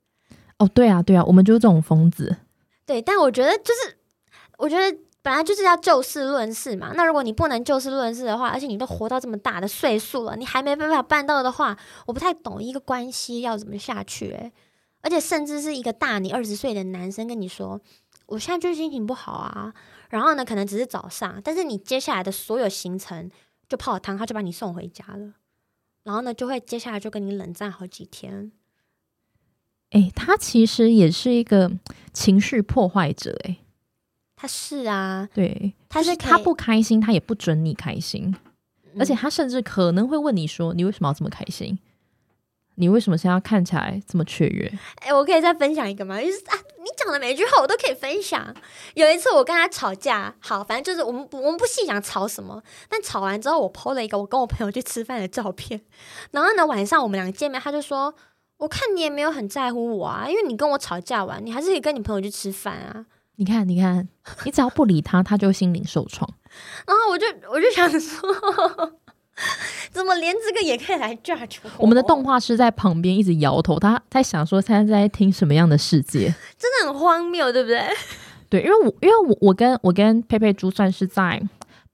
[0.58, 2.36] 哦，对啊，对啊，我们就是这种疯子。
[2.84, 3.96] 对，但我觉得就是，
[4.58, 6.92] 我觉得本来就是要就事论事嘛。
[6.94, 11.74] 那如果你不能就事论事的话，而且你都活到这么大的岁数了，你还没办法办到的话，
[12.06, 14.26] 我不太懂一个关系要怎么下去。
[14.32, 14.52] 诶。
[15.04, 17.78] 而且甚至是一个大你二十岁的男生跟你说，
[18.24, 19.74] 我现在就是心情不好啊。
[20.08, 23.30] 然后呢，可能只是早上，但是你接下来的所有行程
[23.68, 25.34] 就泡汤，他就把你送回家了。
[26.04, 28.50] 然后呢，就会接下来就跟你冷战好几天。
[29.90, 31.70] 哎，他其实也是一个
[32.12, 33.38] 情绪破坏者。
[33.44, 33.58] 哎，
[34.34, 38.34] 他是啊，对，他是他不开心，他也不准你开心，
[38.98, 41.78] 而且他甚至可能会问你说，你为什么要这么开心？
[42.76, 44.72] 你为什么现在看起来这么雀跃？
[44.96, 46.20] 哎，我可以再分享一个吗？
[46.20, 48.54] 就是啊，你讲的每一句话我都可以分享。
[48.94, 55.80] 有一次我跟他吵架，好，反正就是我们我们不细想吵什么，但吵完之后我 PO 了一个我跟我朋友去吃饭的照片。
[56.32, 58.12] 然后呢，晚上我们两个见面，他就说
[58.58, 63.06] ：“我看你也没有很在乎我啊，因为你跟我吵架完，你还是可以跟你朋友去吃饭啊。”
[63.36, 64.08] 你看，你看，
[64.44, 66.28] 你只要不理他，他就心灵受创。
[66.86, 68.98] 然后我就我就想说。
[69.94, 71.70] 怎么连这个也可以来 judge 我？
[71.78, 76.34] 我们的动画师在旁边一直摇头，他在想说现在在听什么样的世界？
[76.58, 77.80] 真的很荒谬，对不对？
[78.50, 81.40] 对，因为我因为我我跟我跟佩佩猪算是在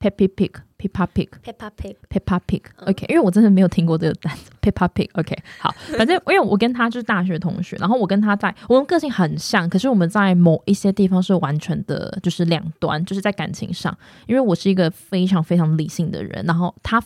[0.01, 0.51] Peppy Pig。
[0.81, 13.95] Peppa Pig，Peppa Pig，Peppa Pig，OK，因为我真的没有听过这个单词， Peppa Pig，OK，好，反正因为我跟他就是大学同学，然后我跟他在我们个性很像，可是我们在某一些地方是完全的，就是两端，就是在感情上，
[14.27, 17.03] 因为我是一个非常非常理性的人，然后他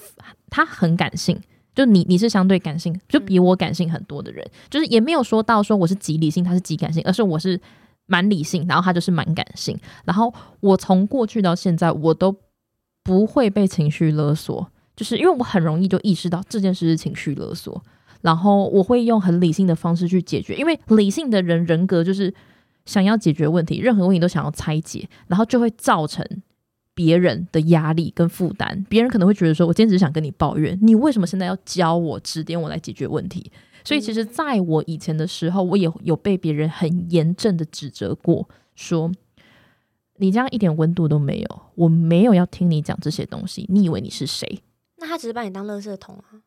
[0.48, 1.36] 他很感性，
[1.74, 7.60] 就你你是相对感性，就比我感性很多的人，就是也没有说到说我是极理性，他是极感性，而是我是
[8.06, 12.32] 蛮理性，然后他就是蛮感性，然后我从过去到现在我都。
[13.04, 17.80] 不会被情绪勒索，就是因为我很容易就意识到这件事是情绪勒索，
[18.22, 20.56] 然后我会用很理性的方式去解决。
[20.56, 22.32] 因为理性的人人格就是
[22.86, 26.26] 想要解决问题，任何问题都想要拆解，然后就会造成
[26.94, 28.86] 别人的压力跟负担。
[28.88, 33.52] 别人可能会觉得说：“我今天只是想跟你抱怨，你为什么现在要教我指点我来解决问题？”
[33.84, 39.12] 所以，其实在我以前的时候，我也有被别人很严正的指责过，说。
[40.16, 43.66] 你这样一点温度都没有，我没有要听你讲这些东西。
[43.68, 44.60] 你以为你是谁？
[44.98, 46.40] 那他只是把你当垃圾桶啊？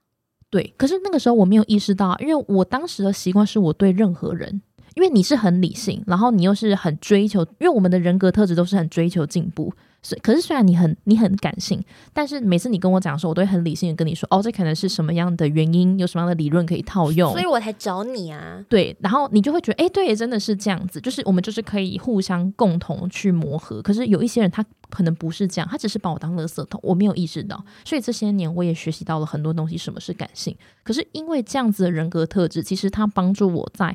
[0.50, 4.62] 对，可是那个时候我没有意识到，因为我当时的习惯是我对任何人，
[4.96, 9.74] 因为你是很理性，然后你又是很追求，因为我们的人格特质都是很追求进步。
[10.22, 11.84] 可是虽然你很你很感性，
[12.14, 18.64] 但是每次你跟我讲的时候，我都会很理性的跟你说，哦，这可能是什么样的原因，有什么样的理论可以套用，所以我才找你啊。
[18.70, 23.82] 对，然后你就会觉得，哎，对，真的是这样子，就是我们就是可以互相共同去磨合。
[23.82, 27.62] 可是有一些人他可能不是这样，他只是把我当垃圾桶，我没有意识到。
[27.84, 30.56] 所以这些年我也学习到了很多东西，什么是感性。
[30.84, 33.94] 可是因为这样子的人格特质，其实它帮助我在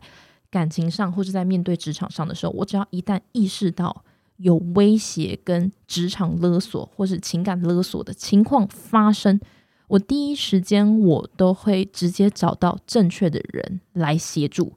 [0.51, 4.05] 感情上或者在面对职场上的时候，我只要一旦意识到。
[4.43, 9.41] 有威胁跟职场勒索或是情感勒索的情况发生，
[9.87, 14.77] 我第一时间我都会直接找到正确的人来协助，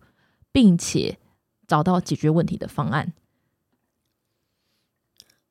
[0.52, 1.18] 并且
[1.68, 3.14] 找到解决问题的方案。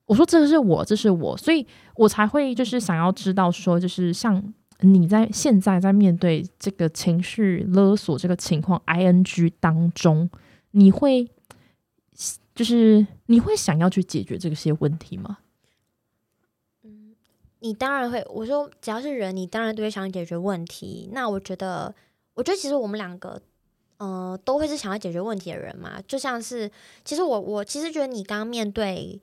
[0.07, 10.31] 我说这是我，这是我，所以我才会就是想要知道说，就是像你在现在在面对这个情绪勒索这个情况，I N G 当中，
[10.71, 11.31] 你会。
[12.55, 15.39] 就是你会想要去解决这些问题吗？
[16.85, 17.17] 嗯，
[17.59, 18.25] 你当然会。
[18.31, 21.09] 我说，只要是人，你当然都会想解决问题。
[21.13, 21.93] 那我觉得，
[22.35, 23.43] 我觉得其实我们两个，
[23.97, 26.01] 呃，都会是想要解决问题的人嘛。
[26.07, 26.71] 就像是，
[27.05, 29.21] 其实我我其实觉得你刚刚面对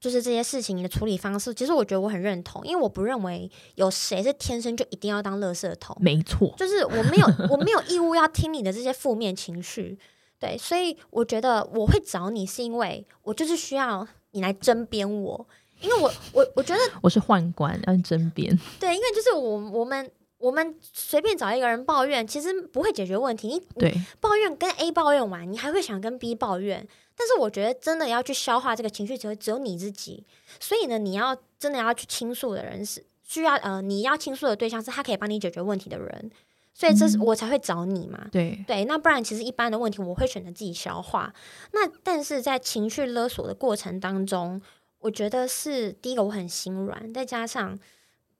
[0.00, 5.96] 就是这些事情，你的处理方式，其实我觉得我很认同，因为我不认为有谁是天生就一定要当垃圾桶。
[6.00, 9.96] 没错，就是我没有我没有义务要听你的这些负面情绪。
[10.44, 15.46] 对，所以我觉得我会找你，是因为我就是需要你来争辩我，
[15.80, 18.58] 因为我我我觉得 我是宦官，要争辩。
[18.78, 20.10] 对，因为就是我我们。
[20.36, 23.48] 我们随便找一个人抱怨，其实不会解决问题。
[23.48, 26.86] 你对抱怨跟 A 抱怨完，你还会想跟 B 抱怨。
[27.16, 30.26] 但是我觉得真的要去消化这个情绪，只会只有你自己。
[30.60, 36.30] 所以呢，你要真的要去倾诉的人是需要呃，你要倾诉的对象是他可以帮你解决问题的人。
[36.74, 38.26] 所以这是我才会找你嘛。
[38.32, 41.32] 对对，那不然其实一般的问题我会选择自己消化。
[41.72, 44.60] 那但是在情绪勒索的过程当中，
[44.98, 47.78] 我觉得是第一个我很心软，再加上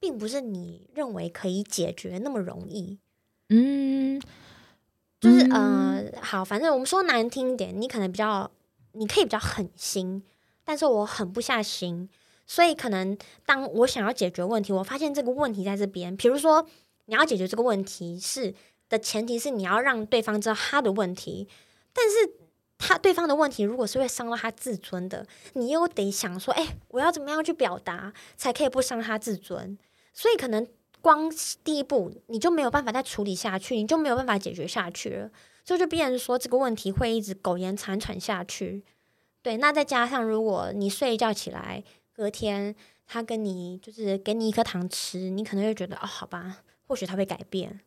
[0.00, 2.98] 并不是你认为可以解决那么容易。
[3.50, 4.20] 嗯，
[5.20, 8.50] 就是嗯呃，好，反正我们说难听一点，你可能比较，
[8.92, 10.22] 你可以比较狠心，
[10.64, 12.08] 但是我狠不下心，
[12.46, 13.16] 所以可能
[13.46, 16.66] 当我想要解决问题，我发现这个问题在这边，比如说
[17.06, 18.54] 你要解决这个问题是
[18.88, 21.48] 的前提是你要让对方知道他的问题，
[21.92, 22.32] 但是
[22.78, 29.78] 他对方的问题如果是会伤到他自尊的，你又得想说，哎、我要怎么样去表达才可以不伤他自尊？
[30.12, 30.66] 所以可能
[31.00, 31.30] 光
[31.62, 35.30] 第一步你就没有办法再处理下去，你就没有办法解决下去了，
[35.64, 38.82] 所以就变成说这个问题会一直苟延残喘下去。
[39.42, 42.74] 对，那再加上如果你睡一觉起来，隔天
[43.06, 47.80] 他跟你就是给你一颗糖吃，你可能会觉得哦，好吧，或许他会改变。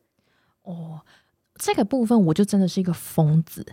[0.64, 1.02] 哦，
[1.56, 3.66] 这个部分我就真的是一个疯子，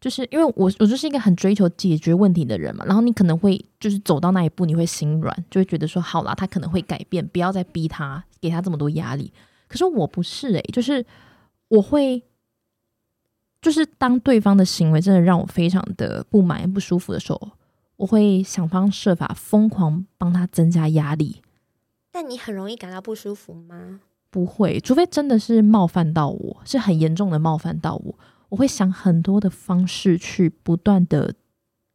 [0.00, 9.32] 就是因为我我就是一个很追求解决问题的人嘛，然后你可能会就是走到那一步，你会心软，就会觉得说好啦，他可能会改变，不要再逼他，给他这么多压力。
[9.68, 11.04] 可是我不是诶、就是
[11.68, 12.22] 我会。
[13.60, 17.50] 就是当对方的行为真的让我非常的不满、不舒服的时候，
[17.96, 21.42] 我会想方设法疯狂帮他增加压力。
[22.12, 23.98] 但你很容易感到不舒服吗？
[24.30, 28.18] 不会，除非真的是冒犯到我，是很严重的冒犯到我，
[28.50, 31.34] 我会想很多的方式去不断的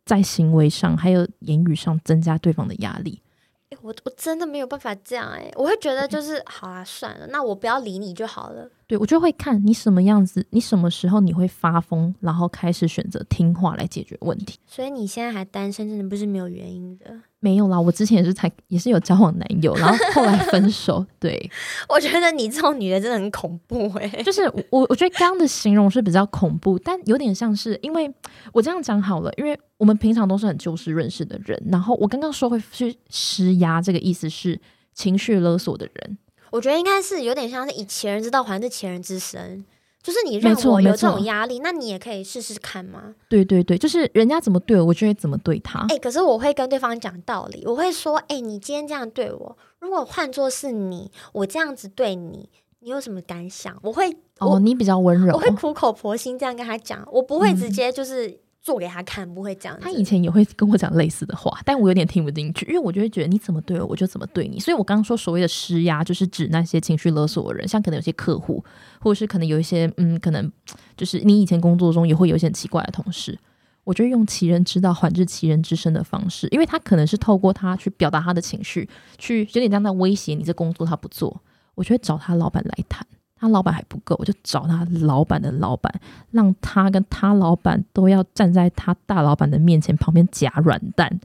[0.06, 3.22] 在行为上还有言语上增加对方的压力。
[3.70, 8.70] 诶我我真的没有办法这样诶、我会觉得就是好啦，算了，那我不要理你就好了。
[8.86, 14.60] 对我就会看你什么样子，你什么时候你会发疯，然后开始选择听话来解决问题。
[14.68, 17.20] 所以你现在还单身，真的不是没有原因的。
[17.44, 21.06] 没有啦，我之前也是才也是有交往男友，然后后来分手。
[21.20, 21.52] 对，
[21.90, 28.10] 我觉得你这种女的真的很恐怖诶、就是我，我觉得刚刚的形容是比较恐怖，但有点像是，因为
[28.54, 34.58] 我这样讲好了，因为我们平常都是很就事论事的人，然后我刚刚说会去施压，这个意思是
[34.94, 36.18] 情绪勒索的人，
[36.50, 39.66] 我觉得应该是有点像是以其人之道还治其人之身，
[40.04, 43.16] 就是你让我有这种压力，那你也可以试试看吗。
[43.30, 45.86] 对对对，就是人家怎么对我，我就会怎么对他。
[45.90, 52.50] 哎、可是我会跟对方讲道理，我会说，哎、你今天这样对我，如果换作是你，我这样子对你，
[52.82, 53.74] 你有什么感想？
[53.82, 55.40] 我会，哦，你比较温柔我。
[55.40, 59.78] 会苦口婆心这样跟他讲，我不会嗯直接就是做给他看，不会这样。
[59.82, 64.58] 他以前也会跟我讲类似的话，但我有点听不进去，因为我就会觉得你怎么对我，我就怎么对你。
[64.58, 68.64] 所以我刚刚说所谓的施压，就是指那些情绪勒索的人，像可能有些客户，
[69.02, 70.50] 或者是可能有一些嗯，可能
[70.96, 73.38] 就是你以前工作中也会有一些很奇怪的同事。
[73.84, 81.42] 我就用其人之道还治其人之身的方式，因为他可能是透过他去表达他的情绪，去有点像在威胁你这工作他不做，
[81.76, 83.06] 我就会找他老板来谈。
[83.44, 85.94] 他老板还不够，我就找他老板的老板，
[86.32, 91.20] 让他跟他老板都要站在他大老板的面前旁边夹软蛋。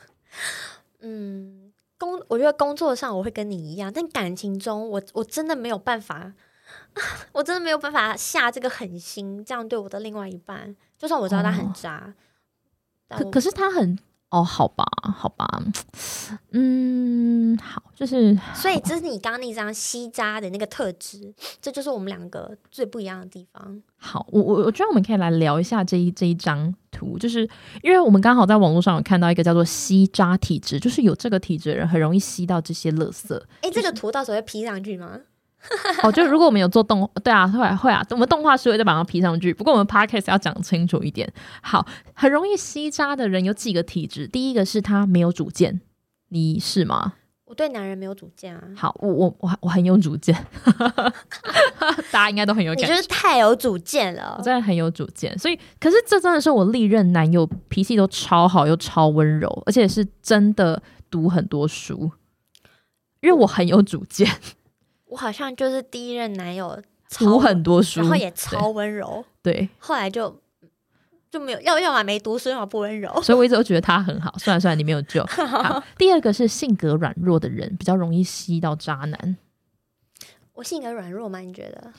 [1.00, 6.34] 嗯，工我觉得工作上我会跟你一样，但感情中我我真的没有办法，
[7.32, 12.14] 我真的没有办法下这个狠心，这样对我的另外一半，就算我知道他很哦渣，
[13.08, 13.98] 可可是他很
[14.30, 15.48] 哦，好吧，好吧，
[16.52, 23.82] 嗯，好，就是所以这是你刚刚那张吸渣的那个特质，这就是我们两个最不一样的地方。
[23.96, 27.48] 好，我我我觉得我们可以来聊一下这一这一张图，就是
[27.82, 33.34] 因为我们刚好在网络上有看到一个叫做吸渣体质，就是有这个体质的人很容易吸到这些垃圾。
[33.62, 35.18] 哎、这个图到时候会 P 上去吗？
[36.02, 39.52] 哦，就如果我们有做动，对啊，会啊会啊，我们动画师会再把它 P 上去。
[39.52, 41.30] 不过我们 podcast 要讲清楚一点。
[41.62, 45.80] 好，很容易吸渣的人有几个体质，第一个是他没有主见，
[46.28, 47.14] 你是吗？
[47.44, 50.36] 我对男人没有主见啊，好，我我我我很有主见，
[52.12, 52.86] 大家应该都很有感觉。
[52.86, 54.42] 你就是太有主见了我。
[54.42, 62.10] 真的很有主见，所以可是这真的是我历任男友脾气都超好又超温柔，而且是真的读很多书，
[63.22, 64.30] 因为我很有主见，
[65.08, 70.40] 我好像就是第一任男友读很多书，然后也超温柔，对，后来就
[71.30, 73.10] 就没有要要么没读书，要么不温柔。
[73.22, 74.36] 所以我一直都觉得他很好。
[74.38, 75.24] 算了算了，你没有救。
[75.26, 79.36] 好，第二个是性格软弱的人，比较容易吸到渣男。
[80.54, 81.38] 我性格软弱吗？
[81.38, 81.90] 你觉得？
[81.90, 81.92] 以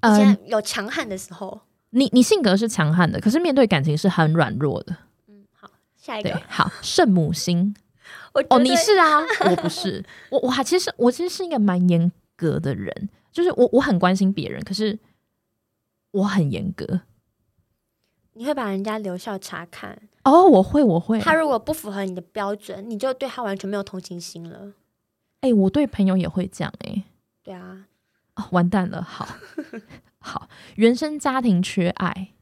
[0.00, 1.60] 嗯，前有强悍的时候。
[1.90, 4.96] 你你性格是强悍的，可是面对感情是很软弱的。
[5.28, 7.74] 嗯，好，下一对个。，好，圣母心。
[8.32, 12.10] 我哦，你是啊，我不是，我我还其实我其实是一个蛮严
[12.42, 14.98] 格的人，就是我我很关心别人，可是
[16.10, 17.02] 我很严格。
[18.34, 21.20] 你会把人家留校查看，哦，我会，我会。
[21.20, 24.72] 他如果不符合你的标准，你就对他完全没有同情心了。
[25.42, 27.04] 哎、我对朋友也会这样、哎，
[27.42, 27.86] 对啊，
[28.36, 29.28] 哦，完蛋了，好
[30.18, 32.32] 好，原生家庭缺爱，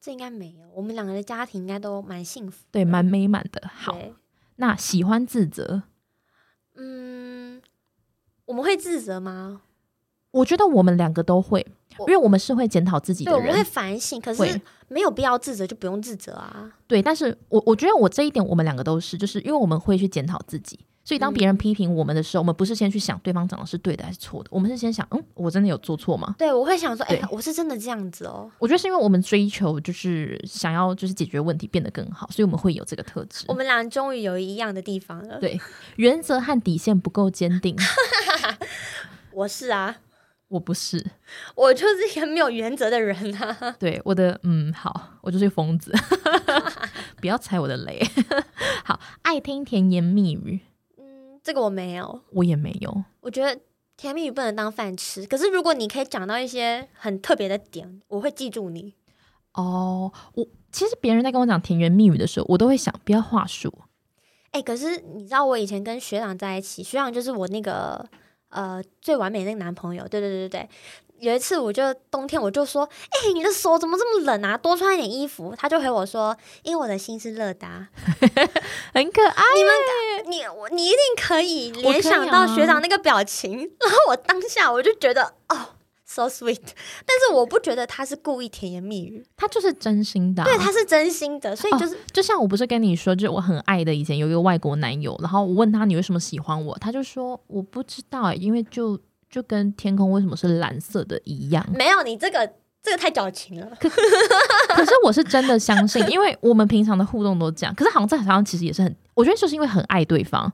[0.00, 2.64] 这应该没有，我们两个的家庭应该都蛮幸福。
[2.70, 3.70] 对，蛮美满的。
[3.72, 3.96] 好，
[4.56, 5.84] 那喜欢自责，
[6.74, 7.31] 嗯，
[8.52, 9.62] 我们会自责吗？
[10.32, 11.64] 我觉得我们两个都会，
[12.00, 16.72] 因为我们是会检讨自己对，的我们会，反省，可是没有必要自责，就不用自责啊。
[16.86, 17.00] 对。
[17.00, 26.34] 但是我我觉得我这一点我们两个都是，就是因为我们会去检讨自己，所以当别人批评我们的时候，我们不是先去想对方讲的是对的还是错的，我们是先想，嗯，我真的有做错吗？
[26.38, 28.50] 对，我会想说，哎、对我是真的这样子哦。
[28.58, 33.54] 我觉得是因为我们追求就是想要就是解决问题变得更好，所以我们会有这个特质我。
[33.54, 35.38] 们俩终于有一样的地方了。
[35.38, 35.60] 对
[35.96, 37.76] 原则和底线不够坚定，
[39.32, 39.96] 我是啊，
[40.52, 41.02] 我不是。
[41.54, 43.74] 我就是一个没有原则的人啊。
[43.80, 45.90] 对我的嗯好，我就是个疯子，
[47.20, 47.98] 不要踩我的雷。
[48.84, 50.60] 好，爱听甜言蜜语，
[50.98, 53.04] 嗯，这个我没有，我也没有。
[53.20, 53.54] 我觉得
[53.96, 55.26] 甜言蜜语不能当饭吃。
[55.26, 58.94] 可是如果你可以讲到一些很特别的点，我会记住你。
[59.54, 63.72] 哦，我其实别人在跟我讲甜言蜜语的时候，我都会想不要话术。
[64.50, 68.06] 哎、可是你知道我以前跟学长在一起，学长就是我那个
[68.52, 70.06] 呃最完美的那个男朋友。
[70.06, 70.68] 对对对对对。
[71.18, 74.58] 有一次我就冬天我就说，哎、你的手怎么这么冷啊？
[74.58, 75.54] 多穿一点衣服。
[75.56, 77.88] 他就回我说，因为我的心是热的啊、
[78.92, 79.44] 很可爱，
[80.26, 85.56] 你我你一定可以联想到啊学长那个表情，然后我当下我就觉得哦
[86.12, 86.60] ，so sweet，
[87.06, 98.98] 但是我不觉得他是故意甜言蜜语，他就是真心的啊、对，他是真心的，所以哦就是、就像我不是跟你说，就是我很爱的以前有一个外国男友，然后我问他你为什么喜欢我，他就说我不知道、欸，因为就
[99.30, 101.66] 就跟天空为什么是蓝色的一样。
[101.74, 102.52] 没有你这个
[102.82, 103.70] 这个太矫情了。
[103.80, 103.88] 可
[104.84, 107.74] 是我是真的相信，因为我们平常的互动都这样。
[107.74, 110.52] 可是好像在台上其实也是很，我觉得就是因为很爱对方，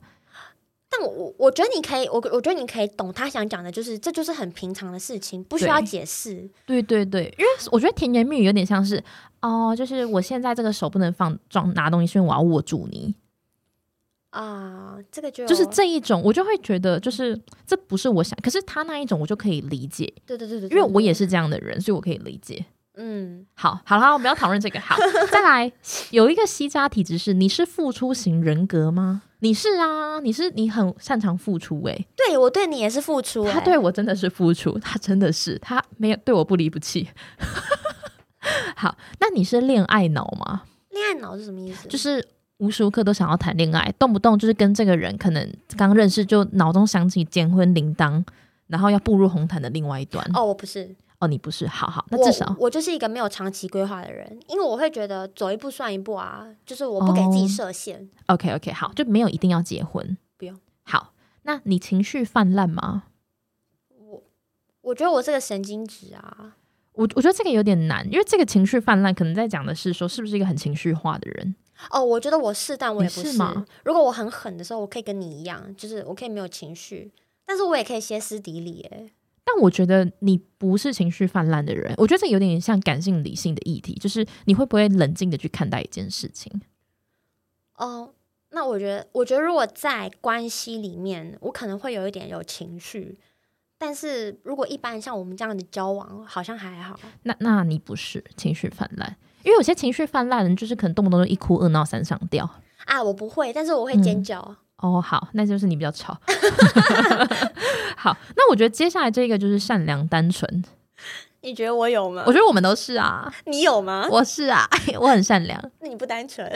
[0.91, 6.49] 但我我我觉得你可以，我我觉得你可以懂他想讲的，就是这就是很平常的事情，不需要解释。
[6.65, 9.03] 对对对，因为我觉得甜言蜜语有点像是
[9.43, 13.15] 哦，就是我现在这个手不能放装拿东西，是因为我要握住你，
[14.31, 22.65] 啊，这个就就是这一种，我就会觉得就是这不是我想，可是他那一种我就可以理解，对对对对，因为我也是是这样的人，所以我可以理解。
[22.99, 24.81] 嗯，好，好了，我们要讨论这个。
[24.81, 24.97] 好，
[25.31, 25.73] 再来，
[26.11, 29.23] 有一个西家体质是，你是付出型人格吗？
[29.39, 37.09] 你是啊，你是你很擅长付出诶、对我对你也是付出、欸，他对我真的是付出，他真的是他没有对我不离不弃。
[38.75, 40.63] 好，那你是恋爱脑吗？
[40.91, 41.87] 恋爱脑是什么意思？
[41.87, 42.27] 就是
[42.57, 48.25] 无时无刻都想要谈恋爱，动不动就是跟这个人可能刚认识就脑中想起结婚铃铛，
[48.67, 50.29] 然后要步入红毯的另外一端。
[50.35, 58.09] 哦，我不是，哦，你不是，好好，那至少我就是一个没有长期规划的人，因为我会觉得走一步算一步啊，就是我不给自己哦设限。
[58.27, 60.57] OK OK 好，就没有一定要结婚，不用。
[60.85, 61.13] 好，
[61.43, 63.05] 那你情绪泛滥吗？
[63.99, 64.23] 我
[64.83, 66.55] 我觉得我这个神经质啊，
[66.93, 71.57] 我我觉得这个有点难，因为这个情绪泛滥可能在讲的是说是不是一个很情绪化的人。
[71.91, 77.11] 哦，我觉得我是，但我也你不是吗如果我很狠的时候，我可以跟你一样，就是我可以没有情绪，
[77.45, 78.89] 但是我也可以歇斯底里。
[78.93, 79.11] 哎，
[79.51, 86.61] 但我觉得你不是情绪泛滥的人，我觉得这有点像感性理性的议题，就是你会不会冷静的去看待一件事情？
[87.77, 88.13] 哦，
[88.51, 93.19] 那我觉得，我觉得如果在关系里面，我可能会有一点有情绪，
[93.79, 97.01] 但是如果一般像我们这样的交往，好像还好。
[97.23, 102.45] 那那你不是情绪泛滥，因为有些情绪泛滥的人就是可能动不动就一哭二闹三上吊。
[102.85, 104.57] 啊，我不会，但是我会尖叫。
[104.79, 106.19] 哦，好，那就是你比较吵。
[107.97, 110.65] 好，那我觉得接下来这个就是善良单纯，
[111.41, 114.07] 你觉得我有吗我觉得我们都是啊，你有吗？
[114.11, 114.69] 我是啊，
[115.01, 116.49] 我很善良，那你不单纯。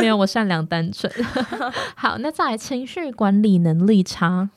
[0.00, 1.12] 没有我善良单纯。
[1.94, 4.50] 好，那再来情绪管理能力差，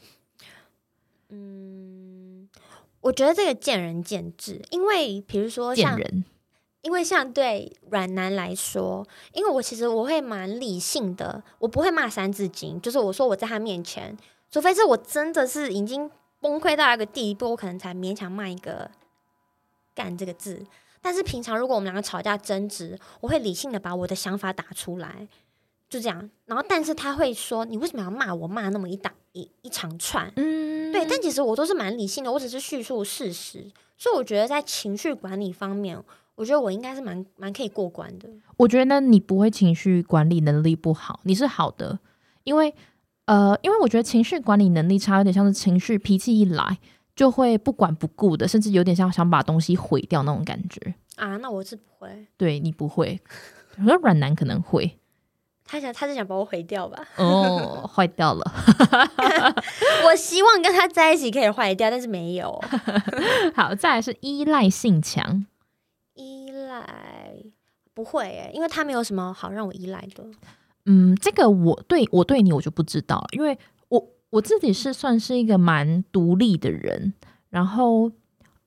[1.30, 2.50] 嗯，
[3.02, 6.26] 我觉得这个见仁见智，因为比如说像，见人
[6.82, 14.16] 因为像对软男来说，因为我其实我会蛮理性的，我不会骂三字经，就是我说我在他面前，
[14.50, 16.10] 除非是我真的是已经
[16.40, 18.90] 崩溃到一个地步，我可能才勉强骂一个
[19.94, 20.66] “干”这个字。
[21.02, 25.28] 但是平常如果我们两个吵架争执，我会理性的把我的想法打出来，
[25.90, 26.30] 就这样。
[26.46, 28.48] 然后，但是他会说：“你为什么要骂我？
[28.48, 36.02] 骂那么一大一一长串？”嗯，对，但其实我都是蛮理性的，我只是叙述事实，所以我觉得在情绪管理方面，
[36.38, 38.30] 我觉得我应该是蛮蛮可以过关的。
[38.58, 41.98] 我觉得你不会情绪管理能力不好，你是好的，
[42.44, 42.74] 因为
[43.26, 46.78] 呃，因为我觉得情绪管理能力差，有点像是情绪脾气一来
[47.16, 50.94] 就会不管不顾的，甚至有点像想把东西毁掉那种感觉。
[51.16, 52.28] 啊，那我是不会。
[52.38, 53.20] 对你不会，
[53.76, 55.00] 软男可能会
[55.66, 57.04] 他想，他是想把我毁掉吧？
[57.18, 58.54] 哦，坏掉了。
[60.06, 62.64] 我希望跟他在一起可以坏掉，但是没有
[63.56, 65.46] 好，再来是依赖性强，依
[66.68, 67.36] 赖，
[67.94, 70.24] 不会诶，因为他没有什么好让我依赖的。
[70.86, 73.58] 嗯，这个我对我对你我就不知道了，因为
[73.90, 77.14] 我我自己是算是一个蛮独立的人，
[77.50, 78.12] 然后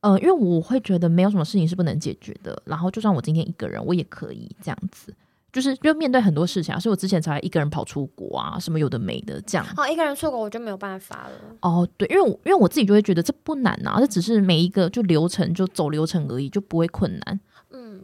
[0.01, 5.14] 呃，因为我会觉得没有什么事情是不能解决的，然后就算我今天一个人，我也可以这样子，
[5.53, 9.66] 就是就面对很多事情啊，所以我之前才一个人跑出国啊，什么有的没的这样。
[9.76, 11.57] 哦，一个人出国我就没有办法了。
[11.62, 17.40] 哦，对，因为我因为我自己就会觉得这不难啊，这只是每一个就流程就走流程而已，就不会困难。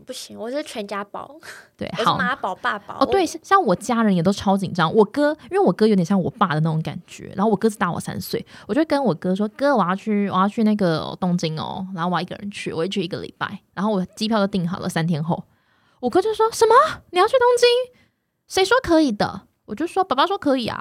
[0.06, 1.36] 嗯，不行，我是全家宝，
[1.76, 2.16] 对，我是好。
[2.16, 2.98] 妈宝爸宝。
[3.00, 4.92] 哦，对，像像我家人也都超紧张。
[4.94, 15.42] 我哥，因为我哥有点像我爸的那种感觉，然后我哥是大我三岁，我就跟我哥说：“哥，我要去，我要去那个东京哦，然后我要一个人去，我会去一个礼拜，然后我机票都订好了，三天后。”
[16.00, 16.74] 我哥就说什么
[17.10, 18.02] ：“你要去东京？
[18.46, 20.80] 谁说可以的？”我就说：“爸爸说可以啊。”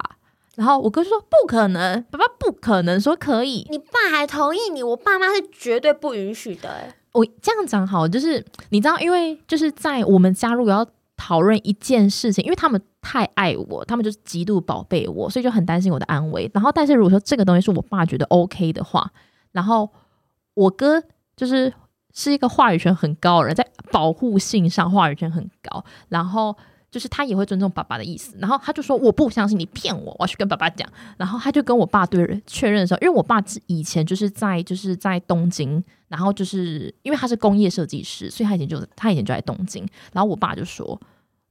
[0.56, 6.96] 然后我哥就说：“不可能，爸爸不可能说可以。”你爸还同意你，我爸妈是绝对不允许的、欸。
[7.16, 10.86] 我这样讲好，就是你知道，因为就是在我们家如果要
[11.16, 16.52] 讨论一件事情，因为他们太爱我，他们就是极度宝贝我，所以就很担心我的安危。
[16.54, 19.10] 然后，但是如果说这个东西是我爸觉得 OK 的话，
[19.54, 19.90] 然后
[20.56, 21.02] 我哥
[21.38, 21.74] 就是
[22.14, 26.58] 是一个话语权很高的人，在保护性上话语权很高，然后
[26.96, 28.38] 就是他也会尊重爸爸的意思。
[28.40, 30.88] 然后他就说我不相信你骗我，我要去跟爸爸讲。
[31.18, 35.84] 然后他就跟我爸对确认的时候，因为我爸以前就是在就是在东京。
[36.08, 39.86] 然后就是因为他是工业设计师，所以他以前就他以前就在东京。
[40.14, 40.98] 然后我爸就说：“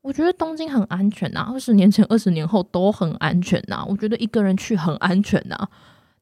[0.01, 5.69] 我觉得东京很安全呐、二十年前、二十年后都很安全呐、我觉得一个人去很安全呐、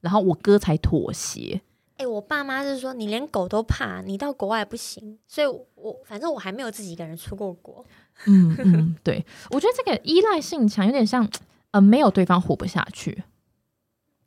[0.00, 1.60] 然后我哥才妥协。
[1.98, 5.18] 哎、我爸妈是说你连狗都怕，你到国外不行。
[5.28, 7.84] 所以，我反正我还没有自己一个人出过国。
[8.26, 11.28] 嗯 嗯，对，我觉得这个依赖性强，有点像
[11.72, 13.24] 呃，没有对方活不下去。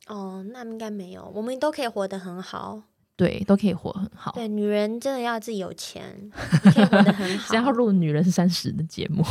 [0.08, 2.84] 哦，那应该没有，我们都可以活得很好。
[3.18, 4.34] 对，都可以活很好。
[4.34, 7.48] 对，女人真的要自己有钱， 可以活得很好。
[7.48, 9.24] 只要录《女人三十》的节目。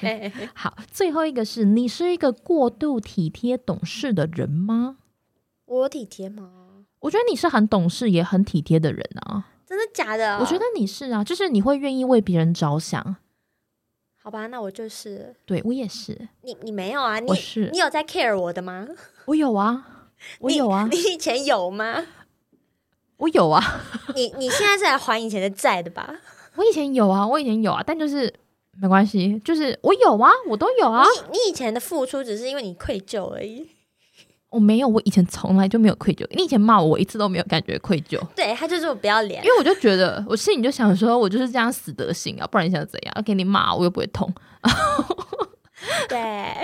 [0.00, 4.96] 对好，最后一个是你是一个过度体贴懂事的人吗？
[5.66, 6.50] 我体贴吗？
[7.00, 9.48] 我觉得你是很懂事也很体贴的人啊。
[9.66, 10.38] 真的假的？
[10.38, 13.16] 我觉得你是啊，就是你会愿意为别人着想。
[14.22, 17.18] 好吧，那我就是对我也是，你，你没有啊？
[17.18, 17.32] 你
[17.72, 18.86] 你有在 care 我的吗？
[19.26, 19.84] 我有啊，
[20.40, 22.04] 我有啊你，你以前有吗？
[23.16, 23.60] 我有啊，
[24.14, 26.20] 你你现在是来还以前的债的吧？
[26.56, 28.32] 我以前有啊，我以前有啊，但就是
[28.80, 33.68] 没关系，就是我有啊，我都有啊，你你以前的付出只是因为你愧疚而已。
[34.52, 36.26] 我没有，我以前从来就没有愧疚。
[36.36, 39.50] 你以前骂我，我一次都没有感觉愧疚， 对他就是我不要脸因。
[39.50, 43.12] 为我就觉得我心里就想说，我就是这样死德行啊，不然你想怎样？
[43.16, 44.32] 要给你骂我又不会痛。
[46.08, 46.54] 对，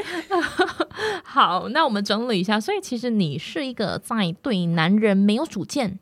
[1.24, 5.99] 好，那我们整理一下，所以其实你是一个在对男人没有主见，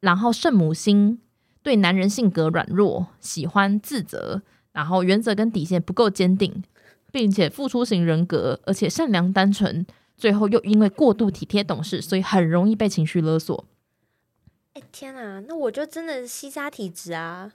[0.00, 1.18] 然后圣母心，
[1.62, 6.62] 对男人性格软弱，喜欢自责，然后原则跟底线不够坚定，
[7.10, 9.84] 并且付出型人格，而且善良单纯，
[10.16, 13.64] 最后又因为过度体贴懂事，所以很容易被情绪勒索。
[14.74, 17.52] 哎、天啊，那我就真的是吸沙体质啊！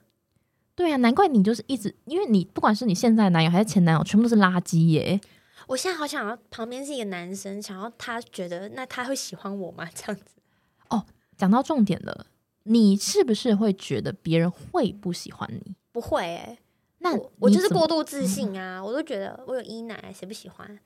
[0.74, 5.22] 对啊，难怪你就是一直，因为你不管是你现在的男友还是前男友，全部都是垃圾耶。
[5.68, 9.88] 我现在好想要旁边是一个男生，想要他觉得那他会喜欢我吗？
[9.93, 10.24] 这样子，
[10.89, 11.05] 哦
[11.38, 12.26] 讲到重点了，
[12.64, 15.76] 你是不是会觉得别人会不喜欢你？
[15.91, 16.57] 不会哎、
[16.99, 20.80] 那我我就是过度自信啊，我都觉得我有一奶，谁不喜欢？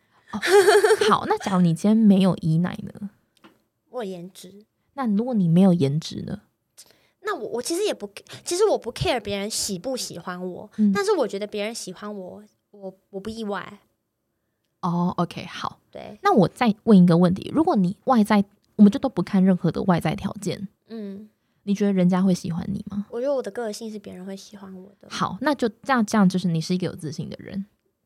[1.10, 3.10] 好，那假如你今天没有姨奶呢？
[3.90, 6.42] 我颜值，那如果你没有颜值呢？
[7.22, 8.08] 那我我其实也不，
[8.44, 13.80] 其实我不 care 别人喜不喜欢我，嗯但是我觉得别人喜欢我，我我不意外。
[14.82, 15.80] 哦，OK，好。
[15.90, 18.44] 对，那我再问一个问题：如果你外在，
[18.76, 21.28] 我们就都不看任何的外在条件，嗯，
[21.64, 23.08] 你觉得人家会喜欢你吗？
[23.10, 27.66] 我觉得我的个性是别人会喜欢我的，好，那就这样，这样就是你是一个有自信的人。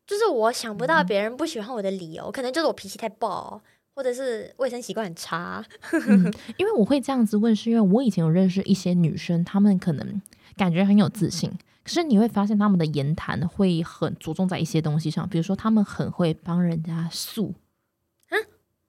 [0.10, 3.62] 就是我想不嗯到别人不喜欢我的理由，可能就是我脾气太暴，
[3.93, 5.64] 或者是卫生习惯很差。
[6.07, 10.20] 嗯，因为我会这样子问，是因为我以前有认识一些女生，她们可能
[10.57, 11.51] 感觉很有自信，
[11.84, 17.53] 可是你会发现她们的言谈会很着重在一些东西上，比如说她们很会帮人家诉，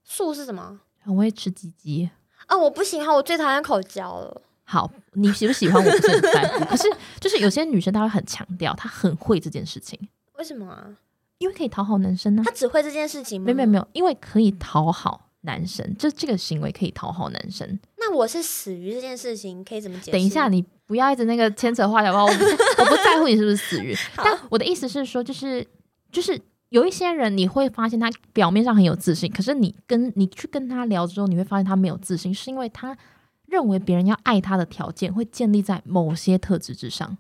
[0.03, 0.81] 素是什么？
[1.03, 2.09] 很会吃鸡鸡。
[2.47, 4.41] 啊，我不喜欢，我最讨厌口交了。
[4.65, 6.89] 好，你喜不喜欢我不是很在乎，可是
[7.21, 10.09] 就是有些女生她会很强调，她很会这件事情，
[10.39, 10.97] 为什么啊？
[11.41, 13.47] 因为可以讨好男生呢、他只会这件事情吗？
[13.47, 17.67] 没有没有没有，因为可以讨好男生，就这个行为可以讨好男生。
[17.97, 20.11] 那那我是死鱼这件事情可以怎么解释？
[20.11, 22.25] 等一下，你不要一直那个牵扯话题好不好？
[22.27, 22.45] 我不
[22.83, 25.65] 我不在乎你是不是死鱼，但我的意思是说，就是
[26.11, 32.99] 就是有一些人，你会发现他表面上很有自信，可是你跟你去跟他聊之后，你会发现他没有自信，是因为他
[33.47, 37.17] 认为别人要爱他的条件会建立在某些特质之上。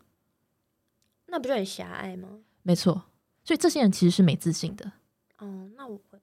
[1.28, 2.28] 那不就很狭隘吗？
[2.64, 3.04] 没错，
[3.44, 4.92] 所以这些人其实是没自信的。
[5.38, 6.18] 哦，那我会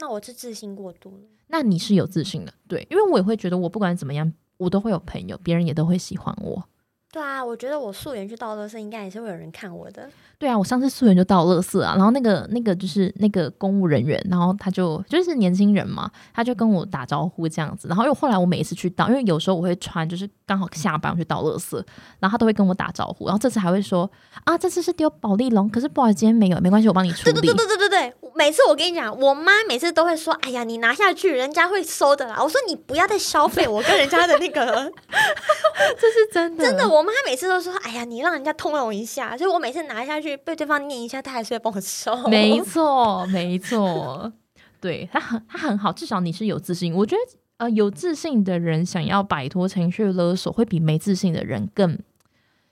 [0.00, 1.24] 那我是自信过度了。
[1.46, 6.68] 那你是有自信的，对，因为我也会觉得我不管怎么样，我都会有朋友，别人也都会喜欢我。
[7.10, 10.08] 对啊，我觉得我素颜去倒垃圾，应该也是会有人看我的。
[10.38, 21.82] 对啊，我上次素颜就倒垃圾啊，然后那个那个就是那个公务人员，然后他就就是年轻人嘛，他就跟我打招呼这样子，然后因为后来我每一次去倒，因为有时候我会穿就是刚好下班去倒垃圾，
[22.20, 24.08] 然后他都会跟我打招呼，然后这次还会说
[24.44, 27.32] 啊，这次是丢宝利龙，可是不好意思今天没有，没关系，我帮你处理。
[27.32, 32.36] 对对对对对对对，每次我跟你讲，我妈每次都会说，哎呀，你拿下去，人家会收的啦。
[32.40, 34.62] 我说你不要再消费我跟人家的那个，
[35.98, 42.28] 这是真的，真的，我妈每次都说，哎呀，你让人家通融一下，所以我每次拿下去被对方念一下，他还是会帮我收。
[42.28, 44.32] 没错，没错，
[44.80, 46.94] 对他很他很好，至少你是有自信。
[46.94, 51.98] 我觉得呃，有自信的人想要摆脱情绪勒索，会比没自信的人更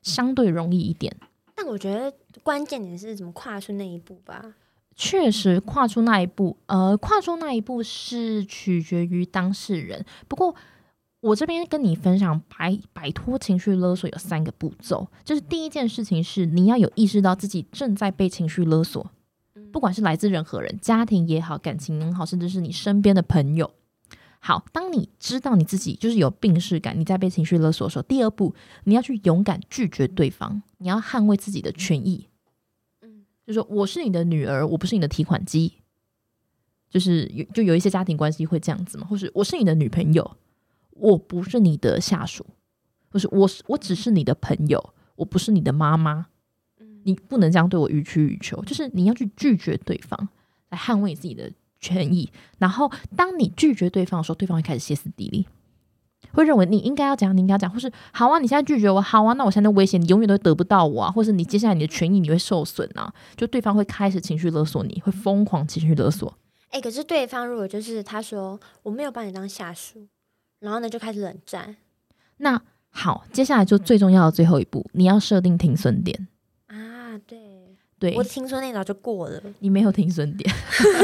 [0.03, 1.15] 相对容易一点。
[1.55, 2.13] 但我觉得
[2.43, 4.55] 关键点是怎么跨出那一步吧。
[4.95, 10.05] 确实，跨出那一步，呃，跨出那一步是取决于当事人。
[10.27, 10.55] 不过，
[11.27, 19.11] 我这边跟你分享摆摆脱情绪勒索有三个步骤，就是第一件事情是你要有意识到自己正在被情绪勒索，
[19.73, 23.73] 不管是来自任何人，家庭也好，感情也好，甚至是你身边的朋友。
[24.39, 28.55] 好，当你知道你自己就是有病视感，你在被情绪勒索的时候，第二步
[28.85, 32.29] 你要去勇敢拒绝对方，你要捍卫自己的权益。
[33.03, 35.73] 嗯就说我是你的女儿，我不是你的提款机，
[36.89, 40.37] 就是有就有一些家庭关系会这样子嘛，或是我是你的女朋友，
[40.99, 42.45] 我不是你的下属，
[43.09, 46.27] 不是我是我只是你的朋友，我不是你的妈妈，
[47.05, 50.29] 你不能这样对我予取予求，就是你要去拒绝对方，
[50.71, 52.31] 来捍卫自己的权益。
[52.59, 55.47] 然后当你拒绝对方的时候，对方会开始歇斯底里。
[56.33, 66.37] 会认为你应该要讲，你应该讲，或是好啊，你现在拒绝我，好啊，那我现在危险，你永远都得不到我啊，或是你接下来你的权益你会受损啊，就对方会开始情绪勒索你，会疯狂情绪勒索。
[66.71, 70.09] 哎，可是对方如果就是他说我没有把你当下属，
[70.61, 71.77] 然后呢就开始冷战。
[72.39, 76.29] 那好，接下来就最重要的最后一步，你要设定停损点
[76.67, 77.19] 啊。
[77.27, 77.39] 对
[77.99, 80.55] 对，我听说那早就过了，你没有停损点，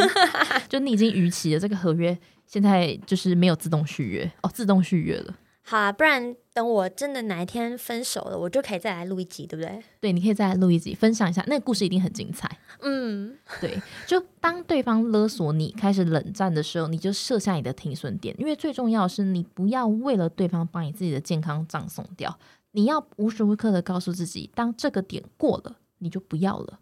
[0.68, 2.16] 就你已经逾期了这个合约。
[2.46, 5.34] 现在就是没有自动续约哦，自动续约了。
[5.65, 9.83] 好啊，不然等我真的哪一天分手了，我就可以再来录一集，对不对？
[10.01, 12.51] 对，你可以再来录一集，分享一下那个故事，一定很精彩。
[12.81, 22.37] 嗯，对，就当对方勒索你开始冷战的时候，你就设下你的停损点，因为最重要的是你不要为了对方把你自己的健康葬送掉，
[22.73, 26.81] 你要无时无刻的告诉自己，当这个点过了，你就不要了。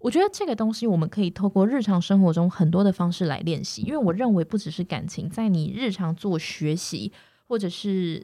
[0.00, 7.12] 我觉得这个东西我们可以透过日常生活中很多的方式来练习，因为我认为不只是感情，在你日常做学习，
[7.48, 8.22] 或者是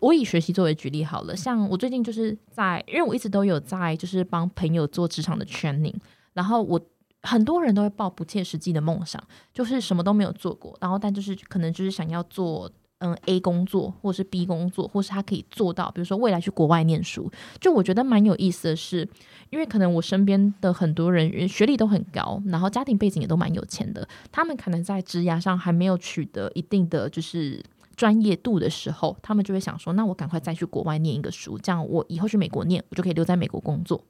[0.00, 5.94] 我以学习作为举例好了，像我最近就是在，因为我一直都有在就是帮朋友做职场的 training，
[6.32, 6.80] 然后我
[7.22, 12.70] 很多人都会抱不切实际的梦想，就是什么都没有做过，然后但就是可能就是想要做。
[13.00, 17.30] 嗯，A 工作或是 B 工作，或是他可以做到，比如说未来去国外念书。
[17.60, 19.06] 就我觉得蛮有意思的是，
[19.50, 27.62] 因为可能我身边的很多人学历都很高，然后家庭背景也都蛮有钱的，他们可能在职涯上还没有取得一定的就是
[27.96, 34.04] 专业度的时候，他们就会想说，那我赶快再去国外念一个书，这样我以后去美国念，我就可以留在美国工作。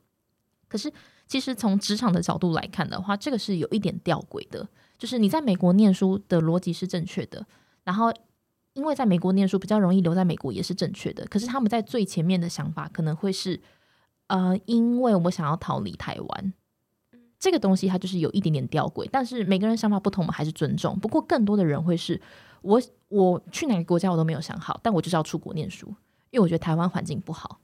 [0.68, 0.92] 可是
[1.26, 4.68] 其实从职场的角度来看的话，这个是有一点吊诡的，
[4.98, 7.46] 就是你在美国念书的逻辑是正确的，
[7.84, 8.12] 然后。
[8.76, 13.58] 因为在美国念书比较容易留在美国也是正确的，可是他们在最前面的想法可能会是，
[14.26, 16.52] 呃，因为我想要逃离台湾，
[17.38, 19.08] 这个东西它就是有一点点吊诡。
[19.10, 20.98] 但是每个人想法不同，我们还是尊重。
[20.98, 22.20] 不过更多的人会是，
[22.60, 22.78] 我
[23.08, 25.86] 我去哪个国家我都没有想好，但我就是要出国念书，
[26.30, 27.60] 因为我觉得台湾环境不好。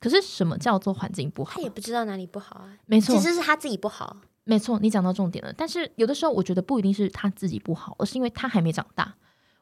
[0.00, 1.54] 可是什么叫做环境不好？
[1.56, 2.78] 他也不知道哪里不好啊。
[2.86, 4.16] 没错，其实是他自己不好。
[4.44, 5.52] 没错，你讲到重点了。
[5.52, 9.14] 但是有的时候我觉得不一定是他自己不好，而是因为他还没长大。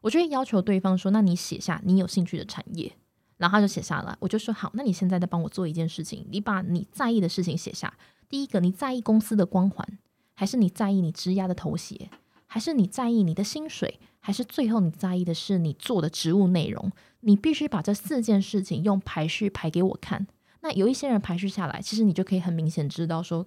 [0.03, 2.93] 我就会要求对方说：“那你写下你有兴趣的产业。”
[3.39, 4.17] 然后他就写下来。
[4.21, 7.93] 我就说：“好，那你现在在帮我做一件事情，你把你在意的事情写下。
[8.29, 9.99] 第一个，你在意公司的光环，
[10.35, 12.09] 还是你在意你职涯的头衔，
[12.47, 16.91] 还是你在意你的薪水，还是最后你在意的是你做的职务内容？
[17.21, 20.27] 你必须把这四件事情用排序排给我看。
[20.63, 23.47] 那有一些人排序下来，其实你就可以很明显知道说，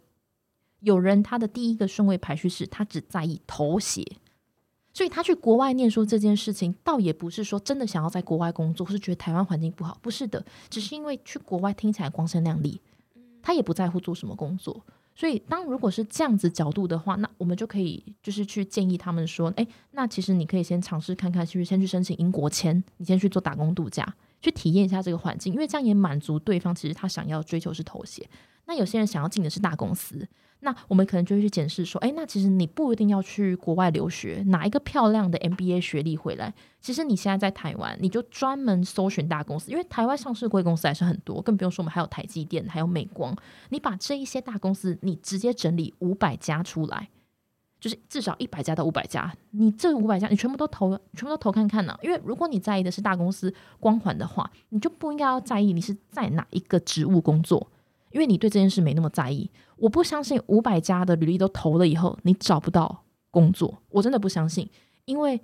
[0.79, 4.05] 有人他的第一个顺位排序是他只在意头衔。”
[4.93, 12.79] 所以他去国外念书这件事情，倒也不是说真的想要在国外工作，或是觉得台湾环境不好，不是的，只是因为去国外听起来光鲜亮丽，
[13.41, 14.85] 他也不在乎做什么工作。
[15.19, 28.25] 所以，当如果是这样子角度的话，那我们就可以就是去建议他们说，哎，那其实你可以先尝试看看，去先去申请英国签，你先去做打工度假，去体验一下这个环境，因为这样也满足对方其实他想要追求是头衔。
[28.65, 30.25] 那有些人想要进的是大公司。
[30.61, 36.53] 那我们可能就会去检视说，哎，那其实你不一定要去国外留学，拿一个漂亮的 MBA 学历回来。
[36.81, 43.33] 其实你现在在台湾，你就专门搜寻大公司，因为台湾上市贵公司还是很多，更不用说我们还有台积电，还有美光。
[43.69, 47.07] 你把这一些大公司，你直接整理五百家出来，
[47.79, 51.97] 就是至少一百家到五百家，你这五百家你全部都投，全部都投看看呢。
[52.01, 57.71] 因为如果你在意的是大公司光环的话，你就不应该要在意你是在哪一个职务工作。
[58.11, 59.47] 因为你对这件事没那么在意，
[59.79, 64.69] 我不相信五百家的履历都投了以后，你找不到工作，我真的不相信。
[65.05, 65.39] 因为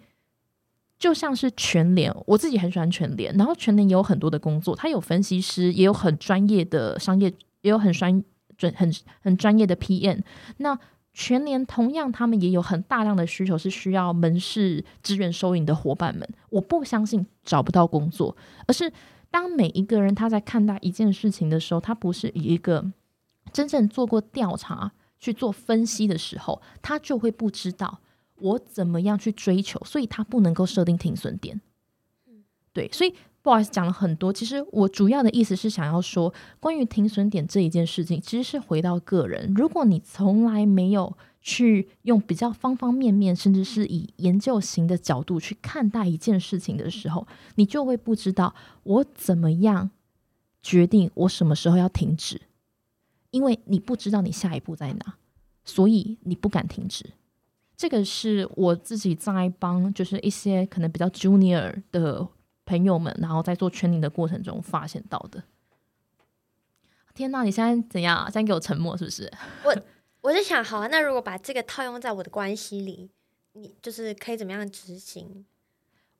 [0.99, 8.23] 就像是全联，我自己很喜欢全联，然后全联也有很多的工作，它有分析师，也有很专业的商业，也有很专
[8.57, 10.21] 准很很专业的 PM。
[10.57, 10.77] 那
[11.13, 16.27] 全联同样，他们也有很大量的需求，是需要门市支援收银的伙伴们。
[16.49, 18.35] 我不相信找不到工作，
[18.67, 18.91] 而是。
[19.31, 22.85] 当每一个人他在看待一件事情的时候，他不是以一个
[23.55, 28.01] 真正做过调查去做分析的时候，他就会不知道
[28.35, 31.61] 我怎么样去追求，所以他不能够设定停损点。
[32.73, 34.33] 对，所以不好意思讲了很多。
[34.33, 39.53] 其实我主要的意思是想要说，关于停损点这一件事情，其实是回到个人。
[39.55, 47.25] 如果你从来没有去用比较方方面面，甚至是以研究型的角度去看待一件事情的时候，
[47.55, 48.53] 你就会不知道
[48.83, 49.91] 我怎么样
[50.61, 52.41] 决定我什么时候要停止，
[53.35, 55.17] 因为你不知道你下一步在哪，
[55.65, 57.05] 所以你不敢停止。
[57.75, 62.25] 这个是我自己在帮，就是一些可能比较 junior 的
[62.65, 65.43] 朋友们，然后在做圈 g 的过程中发现到的。
[67.13, 68.23] 天哪，你现在怎样？
[68.31, 69.29] 现在给我沉默是不是？
[69.65, 69.75] 我。
[70.21, 73.11] 我在想，好啊，那如果把这个套用在我的关系里，
[73.53, 75.45] 你就是可以怎么样执行？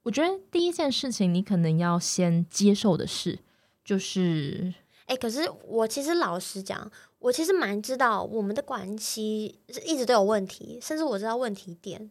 [0.04, 3.40] 我觉得第一件事情，你可能要先接受的是，
[3.84, 4.76] 就是，
[5.06, 12.10] 哎，可是我其实老实讲，我其实蛮知道我们的关系一直都有问题，甚至我知道问题点。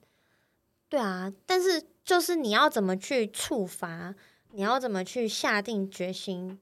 [0.88, 4.14] 对啊，但是就是你要怎么去触发，
[4.53, 6.61] 你要怎么去下定决心？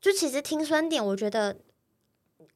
[0.00, 1.56] 就其实听酸点，我觉得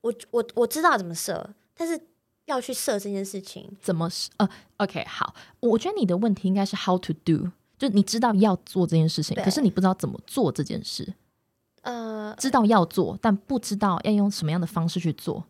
[0.02, 1.54] 我我我知道怎么设。
[1.76, 2.00] 但是
[2.44, 11.14] 要去设这件事情，怎么是呃？OK，好，我觉得你的问题应该是 how to do，就你知道要做这件事情，可是你不知道怎么做这件事。
[11.84, 15.44] 呃，知道要做，但不知道要用什么样的方式去做。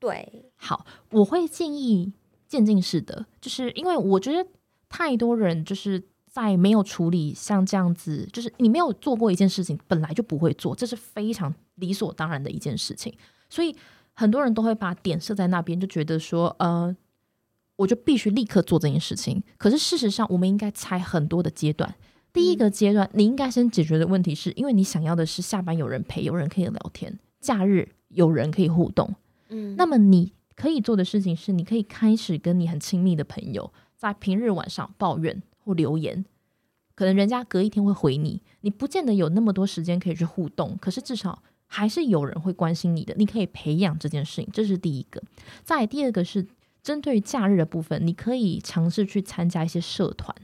[0.00, 2.12] 对，好，我会建议
[2.48, 4.48] 渐进式的，就是因为我觉得
[4.88, 13.14] 太多人就是在没有处理像这样子，就是你没有做过一件事情，本来就不会做，这是非常理所当然的一件事情，
[13.48, 13.76] 所以。
[14.12, 16.94] 很多人都会把点设在那边，就觉得说，呃，
[17.76, 19.42] 我就必须立刻做这件事情。
[19.56, 21.94] 可是事实上，我们应该拆很多的阶段。
[22.32, 29.14] 第一个阶段，你应该先解决的问题是，因为你想要的是下班有人陪，有人可以聊天，假日有人可以互动。
[29.48, 36.24] 嗯，那么你可以做的事情是，你可以开始跟你很亲密的朋友，在平日晚上抱怨或留言，
[36.94, 41.42] 可能人家隔一天会回你，你不见得有那么多时间可以去互动，可是至少。
[41.72, 45.22] 还是有人会关心你的，你可以培养这件事情，这是第一个。
[45.62, 46.44] 再第二个是
[46.82, 50.34] 针对假日的部分，你可以尝试去参加一些社团，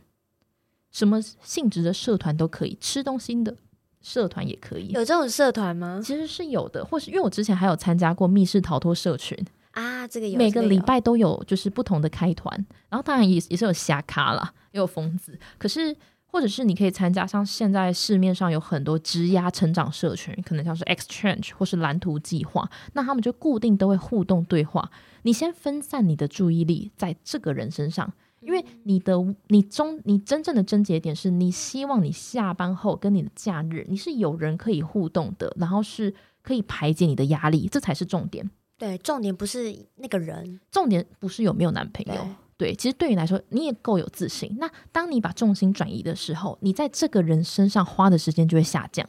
[0.96, 3.54] 什么性质的社团都可以，吃东西的
[4.00, 4.88] 社团也可以。
[4.88, 6.00] 有这种社团吗？
[6.02, 9.36] 其实是有的，或是因为我之前还有参加过密室逃脱社群
[9.72, 15.94] 啊，这个有每个礼拜都有，就是不同的开团，然后当然也也是有瞎咖啦，也有疯子，可是。
[16.28, 24.90] 或者是你可以参加像现在市面上有很多职压成长社群，可能像是 Exchange 或是蓝图计划，那他们就固定都会互动对话。
[25.22, 29.14] 你先分散你的注意力在这个人身上，因为你的
[29.48, 38.48] 你中你真正的症结点是你希望你下班后跟你的假日你是有人可以互动的，然后是可以排解你的压力，这才是重点。
[38.78, 42.28] 对，重点不是那个人，重点不是有没有男朋友。
[42.58, 44.54] 对，其实对你来说，你也够有自信。
[44.58, 49.06] 那当你把重心转移的时候，你在这个人身上花的时间就会下降，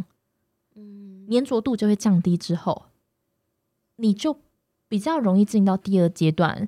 [0.76, 2.36] 嗯，粘着度就会降低。
[2.38, 2.86] 之后，
[3.98, 4.40] 你就
[4.88, 6.68] 比较容易进到第二阶段，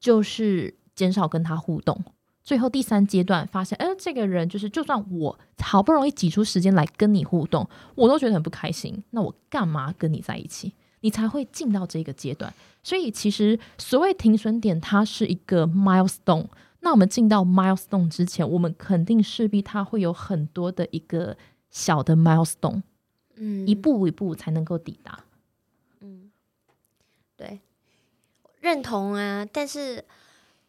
[0.00, 1.96] 就是减少跟他互动。
[2.42, 9.04] 最后第三阶段发现，哎，这个人就是，就算我好不容易挤出时间来跟你互动，我都觉得很不开心。
[9.10, 10.72] 那我干嘛跟你在一起？
[11.02, 12.52] 你才会进到这个阶段。
[12.82, 16.46] 所以，其实所谓停损点，它是一个 milestone。
[16.80, 21.36] 那那我们进到 milestone 之前，我们肯定势必它会有很多的一个
[21.68, 22.80] 小的 milestone，
[23.36, 25.22] 嗯，一步一步才能够抵达。
[26.00, 26.30] 嗯
[27.36, 27.60] 对，
[28.62, 29.46] 认同啊。
[29.52, 30.02] 但是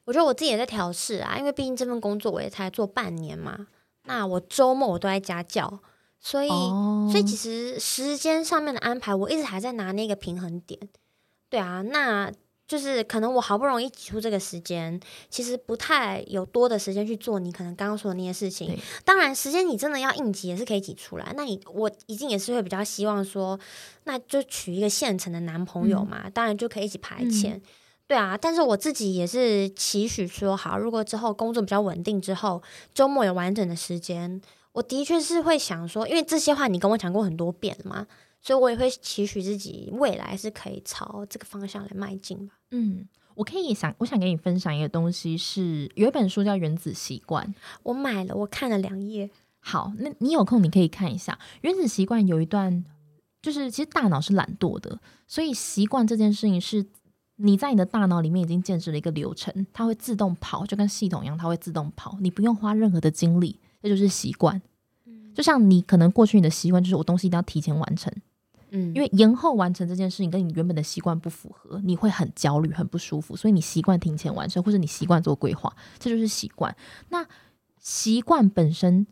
[0.09, 3.67] 我觉得我自己也在调试啊，因为毕竟这份工作我也才做半年嘛。
[4.05, 5.81] 那我周末我都在家教，
[6.19, 10.79] 所以、哦所以其实时间上面的安排，我一直还在拿那个平衡点。
[11.47, 12.31] 对啊，那
[12.67, 14.99] 就是可能我好不容易挤出这个时间，
[15.29, 18.75] 其实不太有多的时间去做你可能刚刚说的那些事情。
[19.05, 21.31] 当然，时间你真的要应急也是可以挤出来。
[21.35, 23.59] 那你我一定也是会比较希望说，
[24.05, 27.61] 那就娶一个现成的男朋友嘛，当然就可以一起排遣。
[28.09, 32.59] 对啊，但是我自己也是期许说，好，如果之后工作比较稳定之后，
[32.91, 34.41] 周末有完整的时间，
[34.71, 38.07] 我的确是会想说，因为这些话你跟我讲过很多遍了嘛，
[38.41, 42.55] 所以我也会期许自己未来是可以朝这个方向来迈进吧。
[42.71, 47.45] 嗯，我可以想，我想给你分享一个东西是，有一本书叫《原子习惯》。
[47.83, 49.29] 我买了，我看了两页，
[49.59, 52.83] 好，那你有空你可以看一下《原子习惯》，有一段
[53.43, 56.83] 就是其实大脑是懒惰的，所以习惯这件事情是
[57.41, 64.61] 你在你的大脑里面已经建设了一个流程，它会自动跑，就跟系统一样，它会自动跑，你不用花任何的精力，这就是习惯。
[65.33, 68.11] 就像你可能过去你的习惯就是我东西一定要提前完成，
[68.71, 76.75] 嗯，因为延后完成这件事情跟你原本的习惯不符合，你会很焦虑、很不舒服，所以你习惯提前完成，或者你习惯做规划，这就是习惯。
[77.07, 77.25] 那
[77.77, 79.07] 习惯本身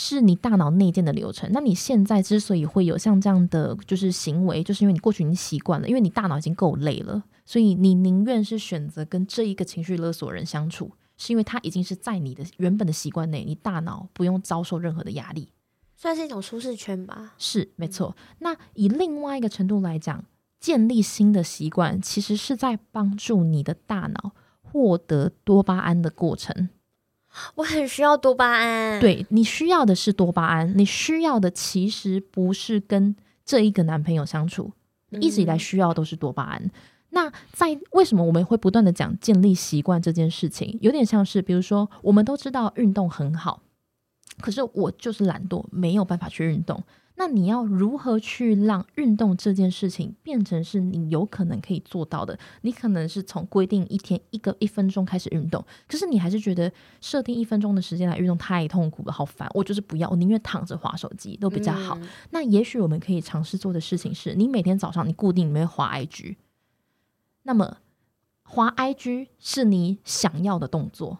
[0.00, 1.50] 是你大脑内建的流程。
[1.52, 15.48] 那你现在之所以会有像这样的就是行为，就是因为你过去已经习惯了，因为你大脑已经够累了，所以你宁愿是选择跟这一个情绪勒索人相处，是因为他已经是在你的原本的习惯内，你大脑不用遭受任何的压力。
[15.96, 17.34] 算是一种舒适圈吧。
[17.36, 18.16] 是没错。
[18.38, 20.24] 那以另外一个程度来讲，
[20.60, 24.30] 建立新的习惯，其实是在帮助你的大脑
[24.62, 26.68] 获得多巴胺的过程。
[27.54, 33.14] 我很需要多巴胺，，对你需要的是多巴胺，你需要的其实不是跟
[33.44, 34.72] 这一个男朋友相处，
[35.10, 36.70] 你一直以来需要都是多巴胺。
[37.10, 43.62] 那在为什么我们会不断的讲建立习惯这件事情，有点像是，比如说，我们都知道运动很好，
[44.40, 46.82] 可是我就是懒惰，没有办法去运动。
[47.20, 52.38] 那你要如何去让运动这件事情变成是你有可能可以做到的？
[52.62, 61.98] 你可能是从规定一天一个一分钟开始运动，可是你还是觉得设定一分钟的时间来运动太痛苦了，好烦，我就是不要，我宁愿躺着划手机都比较好。
[61.98, 66.36] 嗯那也许我们可以尝试做的事情是，你每天早上你固定你会划 IG，
[67.42, 67.78] 那么
[68.44, 71.18] 划 IG 是你想要的动作，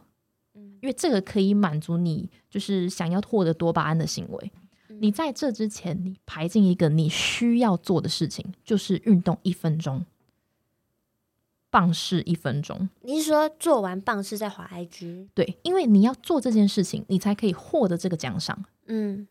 [0.55, 4.53] 因为这个可以满足你就是想要获得多巴胺的行为。
[5.01, 10.05] 你在这之前，你排进一个你需要做的事情，就是运动一分钟，
[11.71, 12.89] 棒式一分钟。
[13.03, 15.29] 你是说做完棒式再滑 IG？
[15.35, 18.65] 对，因为你要做这件事情，你才可以获得这个奖赏。
[18.87, 19.27] 嗯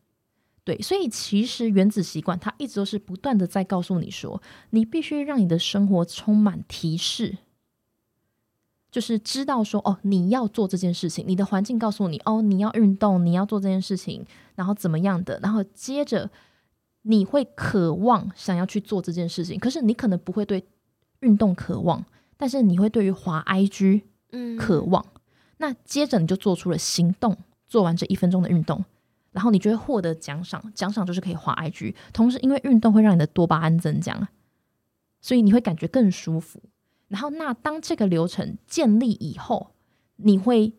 [0.64, 7.38] 对，所以其实原子习惯它一直都是不断的在告诉你说，你必须让你的生活充满提示，
[8.90, 14.24] 就是知道说哦，你要做这件事情，你的环境告诉你哦，你要运动，你要做这件事情，
[14.54, 16.30] 然后怎么样的，然后接着
[17.02, 20.64] 你会渴望想要去做这件事情，可是你可能不会对
[21.20, 22.04] 运动渴望，
[22.36, 25.04] 但是你会对于滑 IG 嗯，渴望。
[25.58, 27.36] 那接着你就做出了行动，
[27.66, 28.84] 做完这一分钟的运动，
[29.32, 31.94] 然后你就会获得奖赏，奖赏就是可以滑 IG。
[32.12, 34.28] 同时，因为运动会让你的多巴胺增加，
[35.20, 36.62] 所以你会感觉更舒服。
[37.08, 39.72] 然后，那当这个流程建立以后，
[40.16, 40.74] 你会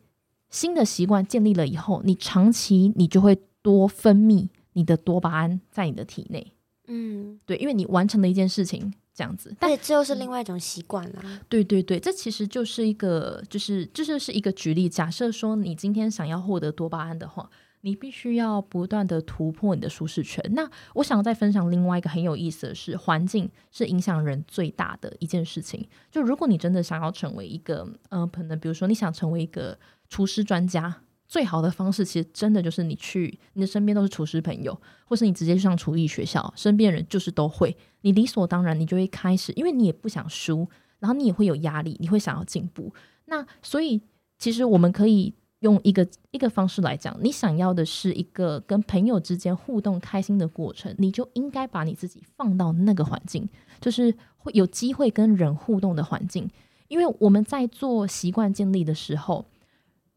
[0.48, 6.52] 新的习惯建立了以后，你长期你就会多分泌你的多巴胺在你的体内。
[6.86, 9.54] 嗯，对，因为你完成了一件事情，这样子。
[9.60, 11.40] 但这又是另外一种习惯啦。
[11.48, 14.88] 对对对，这其实就是一个，就是这就是一个举例。
[14.88, 17.48] 假设说你今天想要获得多巴胺的话，
[17.82, 20.44] 你必须要不断的突破你的舒适圈。
[20.52, 25.88] 那我想再分享另外一个很有意思的是，环境是影响人最大的一件事情。
[26.10, 29.78] 就如果你真的想要成为一个，呃，可能比如说你想成为一个
[30.08, 31.02] 厨师专家。
[31.26, 40.68] 最好的方式其实真的就是你去，你的身边都是厨师朋友，或是你直接去上厨艺学校，身边人就是都会，你理所当然你就会开始，因为你也不想输，
[40.98, 42.92] 然后你也会有压力，你会想要进步。
[43.26, 44.02] 那所以
[44.38, 53.48] 其实我们可以用一个一个方式来讲，你想要的是一个跟朋友之间互动开心的过程，你就应该把你自己放到那个环境，
[53.80, 56.48] 就是会有机会跟人互动的环境。
[56.88, 59.44] 因为我们在做习惯建立的时候，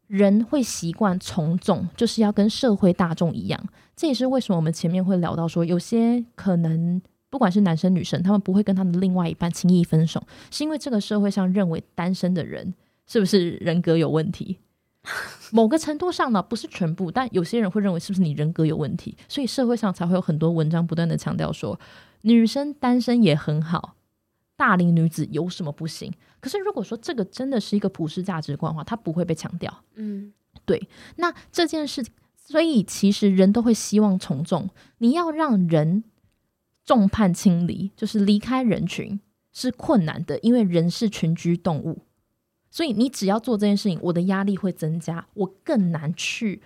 [0.06, 3.68] 人会习惯从众，就是要跟社会大众一样。
[3.94, 12.74] 这也是为什么我们前面会聊到说，有些可能不管是男生女生，他们不会跟他们的另外一半轻易分手，是因为这个社会上认为单身的人
[13.06, 14.58] 是不是人格有问题？
[15.52, 21.78] 某个程度上呢，不是全部，但有些人会认为是不是你人格有问题，所以社会上才会有很多文章不断的强调说，
[22.22, 23.96] 女生单身也很好，
[24.56, 26.12] 大龄女子有什么不行？
[26.40, 29.82] 可是如果说这个真的是一个普世价值观的话，它不会被强调。
[29.94, 30.32] 嗯
[30.64, 32.04] 对，那这件事，
[32.36, 36.04] 所以其实人都会希望从众，你要让人
[36.84, 39.20] 众叛亲离，就是离开人群
[39.52, 42.02] 是困难的，因为人是群居动物，
[42.74, 46.60] 所以你只要做这件事情，我的压力会增加，我更难去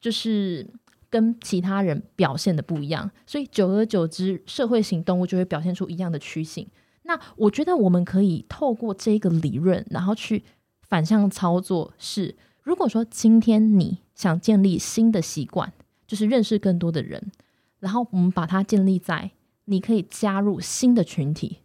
[0.00, 0.66] 就是
[1.10, 6.66] 跟其他人表现的不一样，所以久而久之，社会型动物就会表现出一样的趋性。
[7.02, 10.42] 那我觉得我们可以透过这个理论，然后去
[10.80, 12.36] 反向操作是。
[12.62, 15.72] 如果说今天你想建立新的习惯，
[16.06, 17.32] 就是认识更多的人，
[17.80, 19.30] 然后我们把它建立在
[19.64, 21.58] 你可以加入新的群体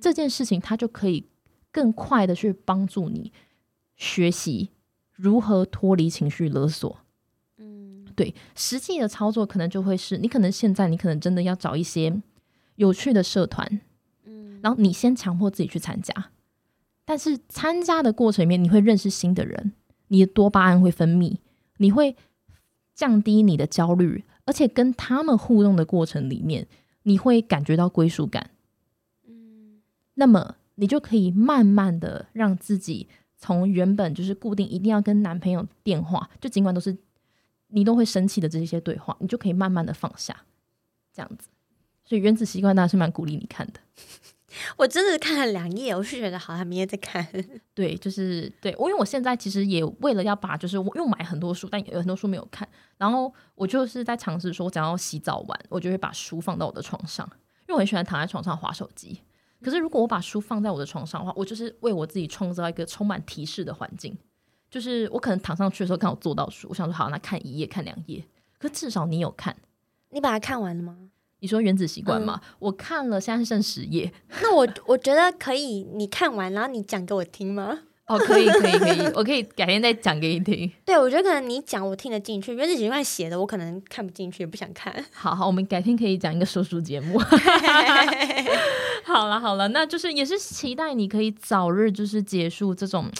[0.00, 1.26] 这件事情，它就可以
[1.74, 3.32] 更快的去帮助你
[3.96, 4.70] 学习
[5.10, 7.00] 如何脱离情绪勒索。
[7.58, 12.22] 嗯对，实际的操作可能就会是你可能现在你可能真的要找一些
[12.76, 13.80] 有趣的社团，
[14.24, 16.30] 嗯然后你先强迫自己去参加，
[17.04, 19.72] 但是参加的过程里面你会认识新的人。
[20.08, 21.38] 你的多巴胺会分泌，
[21.78, 22.14] 你会
[22.94, 26.68] 降低你的焦虑，而且跟他们互动的过程里面，
[27.02, 28.50] 你会感觉到归属感。
[29.26, 29.80] 嗯
[30.14, 36.96] 那么你就可以慢慢的让自己从原本就是固定一定要跟男朋友电话，就尽管都是
[37.68, 40.36] 你都会生气的这些对话，你就可以慢慢的放下，
[41.12, 41.48] 这样子。
[42.04, 43.80] 所以原子习惯当然是蛮鼓励你看的。
[44.76, 47.26] 我真的看了两页，我是觉得好，像明天再看。
[47.74, 57.28] 对，就是对我，因为我现在其实也为了要把，就是我又买很多书，但有很多书没有看，然后我就是在尝试说，我只要洗澡完，我就会把书放到我的床上，
[57.62, 59.20] 因为我很喜欢躺在床上划手机。
[59.64, 64.16] 可是如果我把书放在我的床上的话，我就是为我自己创造一个充满提示的环境，
[64.70, 68.24] 就是我可能躺上去的时候刚好坐到书，我想说好，那看一页看两页，
[68.58, 69.56] 可至少你有看。
[70.10, 70.96] 你把它看完了吗？
[71.40, 72.40] 你说原子习惯吗？
[72.58, 74.12] 我看了，现在剩十页。
[74.42, 77.80] 那我我觉得可以，你看完然后你讲给我听吗？
[78.08, 80.70] 哦，可以，可以，可以，我可以改天再讲给你听。
[80.84, 84.94] 对，我觉得可能你讲我听得进去，原子习惯写的我可能看不进去，也不想看。
[85.10, 87.18] 好好，我们改天可以讲一个说书节目。
[89.04, 93.10] 好了好了，那就是也是期待你可以早日就是结束这种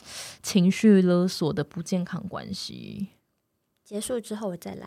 [0.43, 3.09] 情绪勒索的不健康关系。
[3.85, 4.87] 结束之后我再来。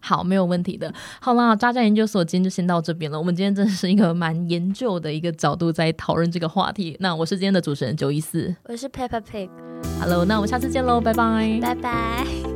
[0.00, 0.92] 好，没有问题的。
[1.20, 3.18] 好啦，渣渣研究所今天就先到这边了。
[3.18, 6.96] 我们今天真的是一个蛮研究的一个角度在讨论这个话题。
[7.00, 11.58] 那我是今天的主持人九一四我是 Peppa Pig，，Hello，那我们下次见喽，拜拜。
[11.60, 12.53] 拜拜。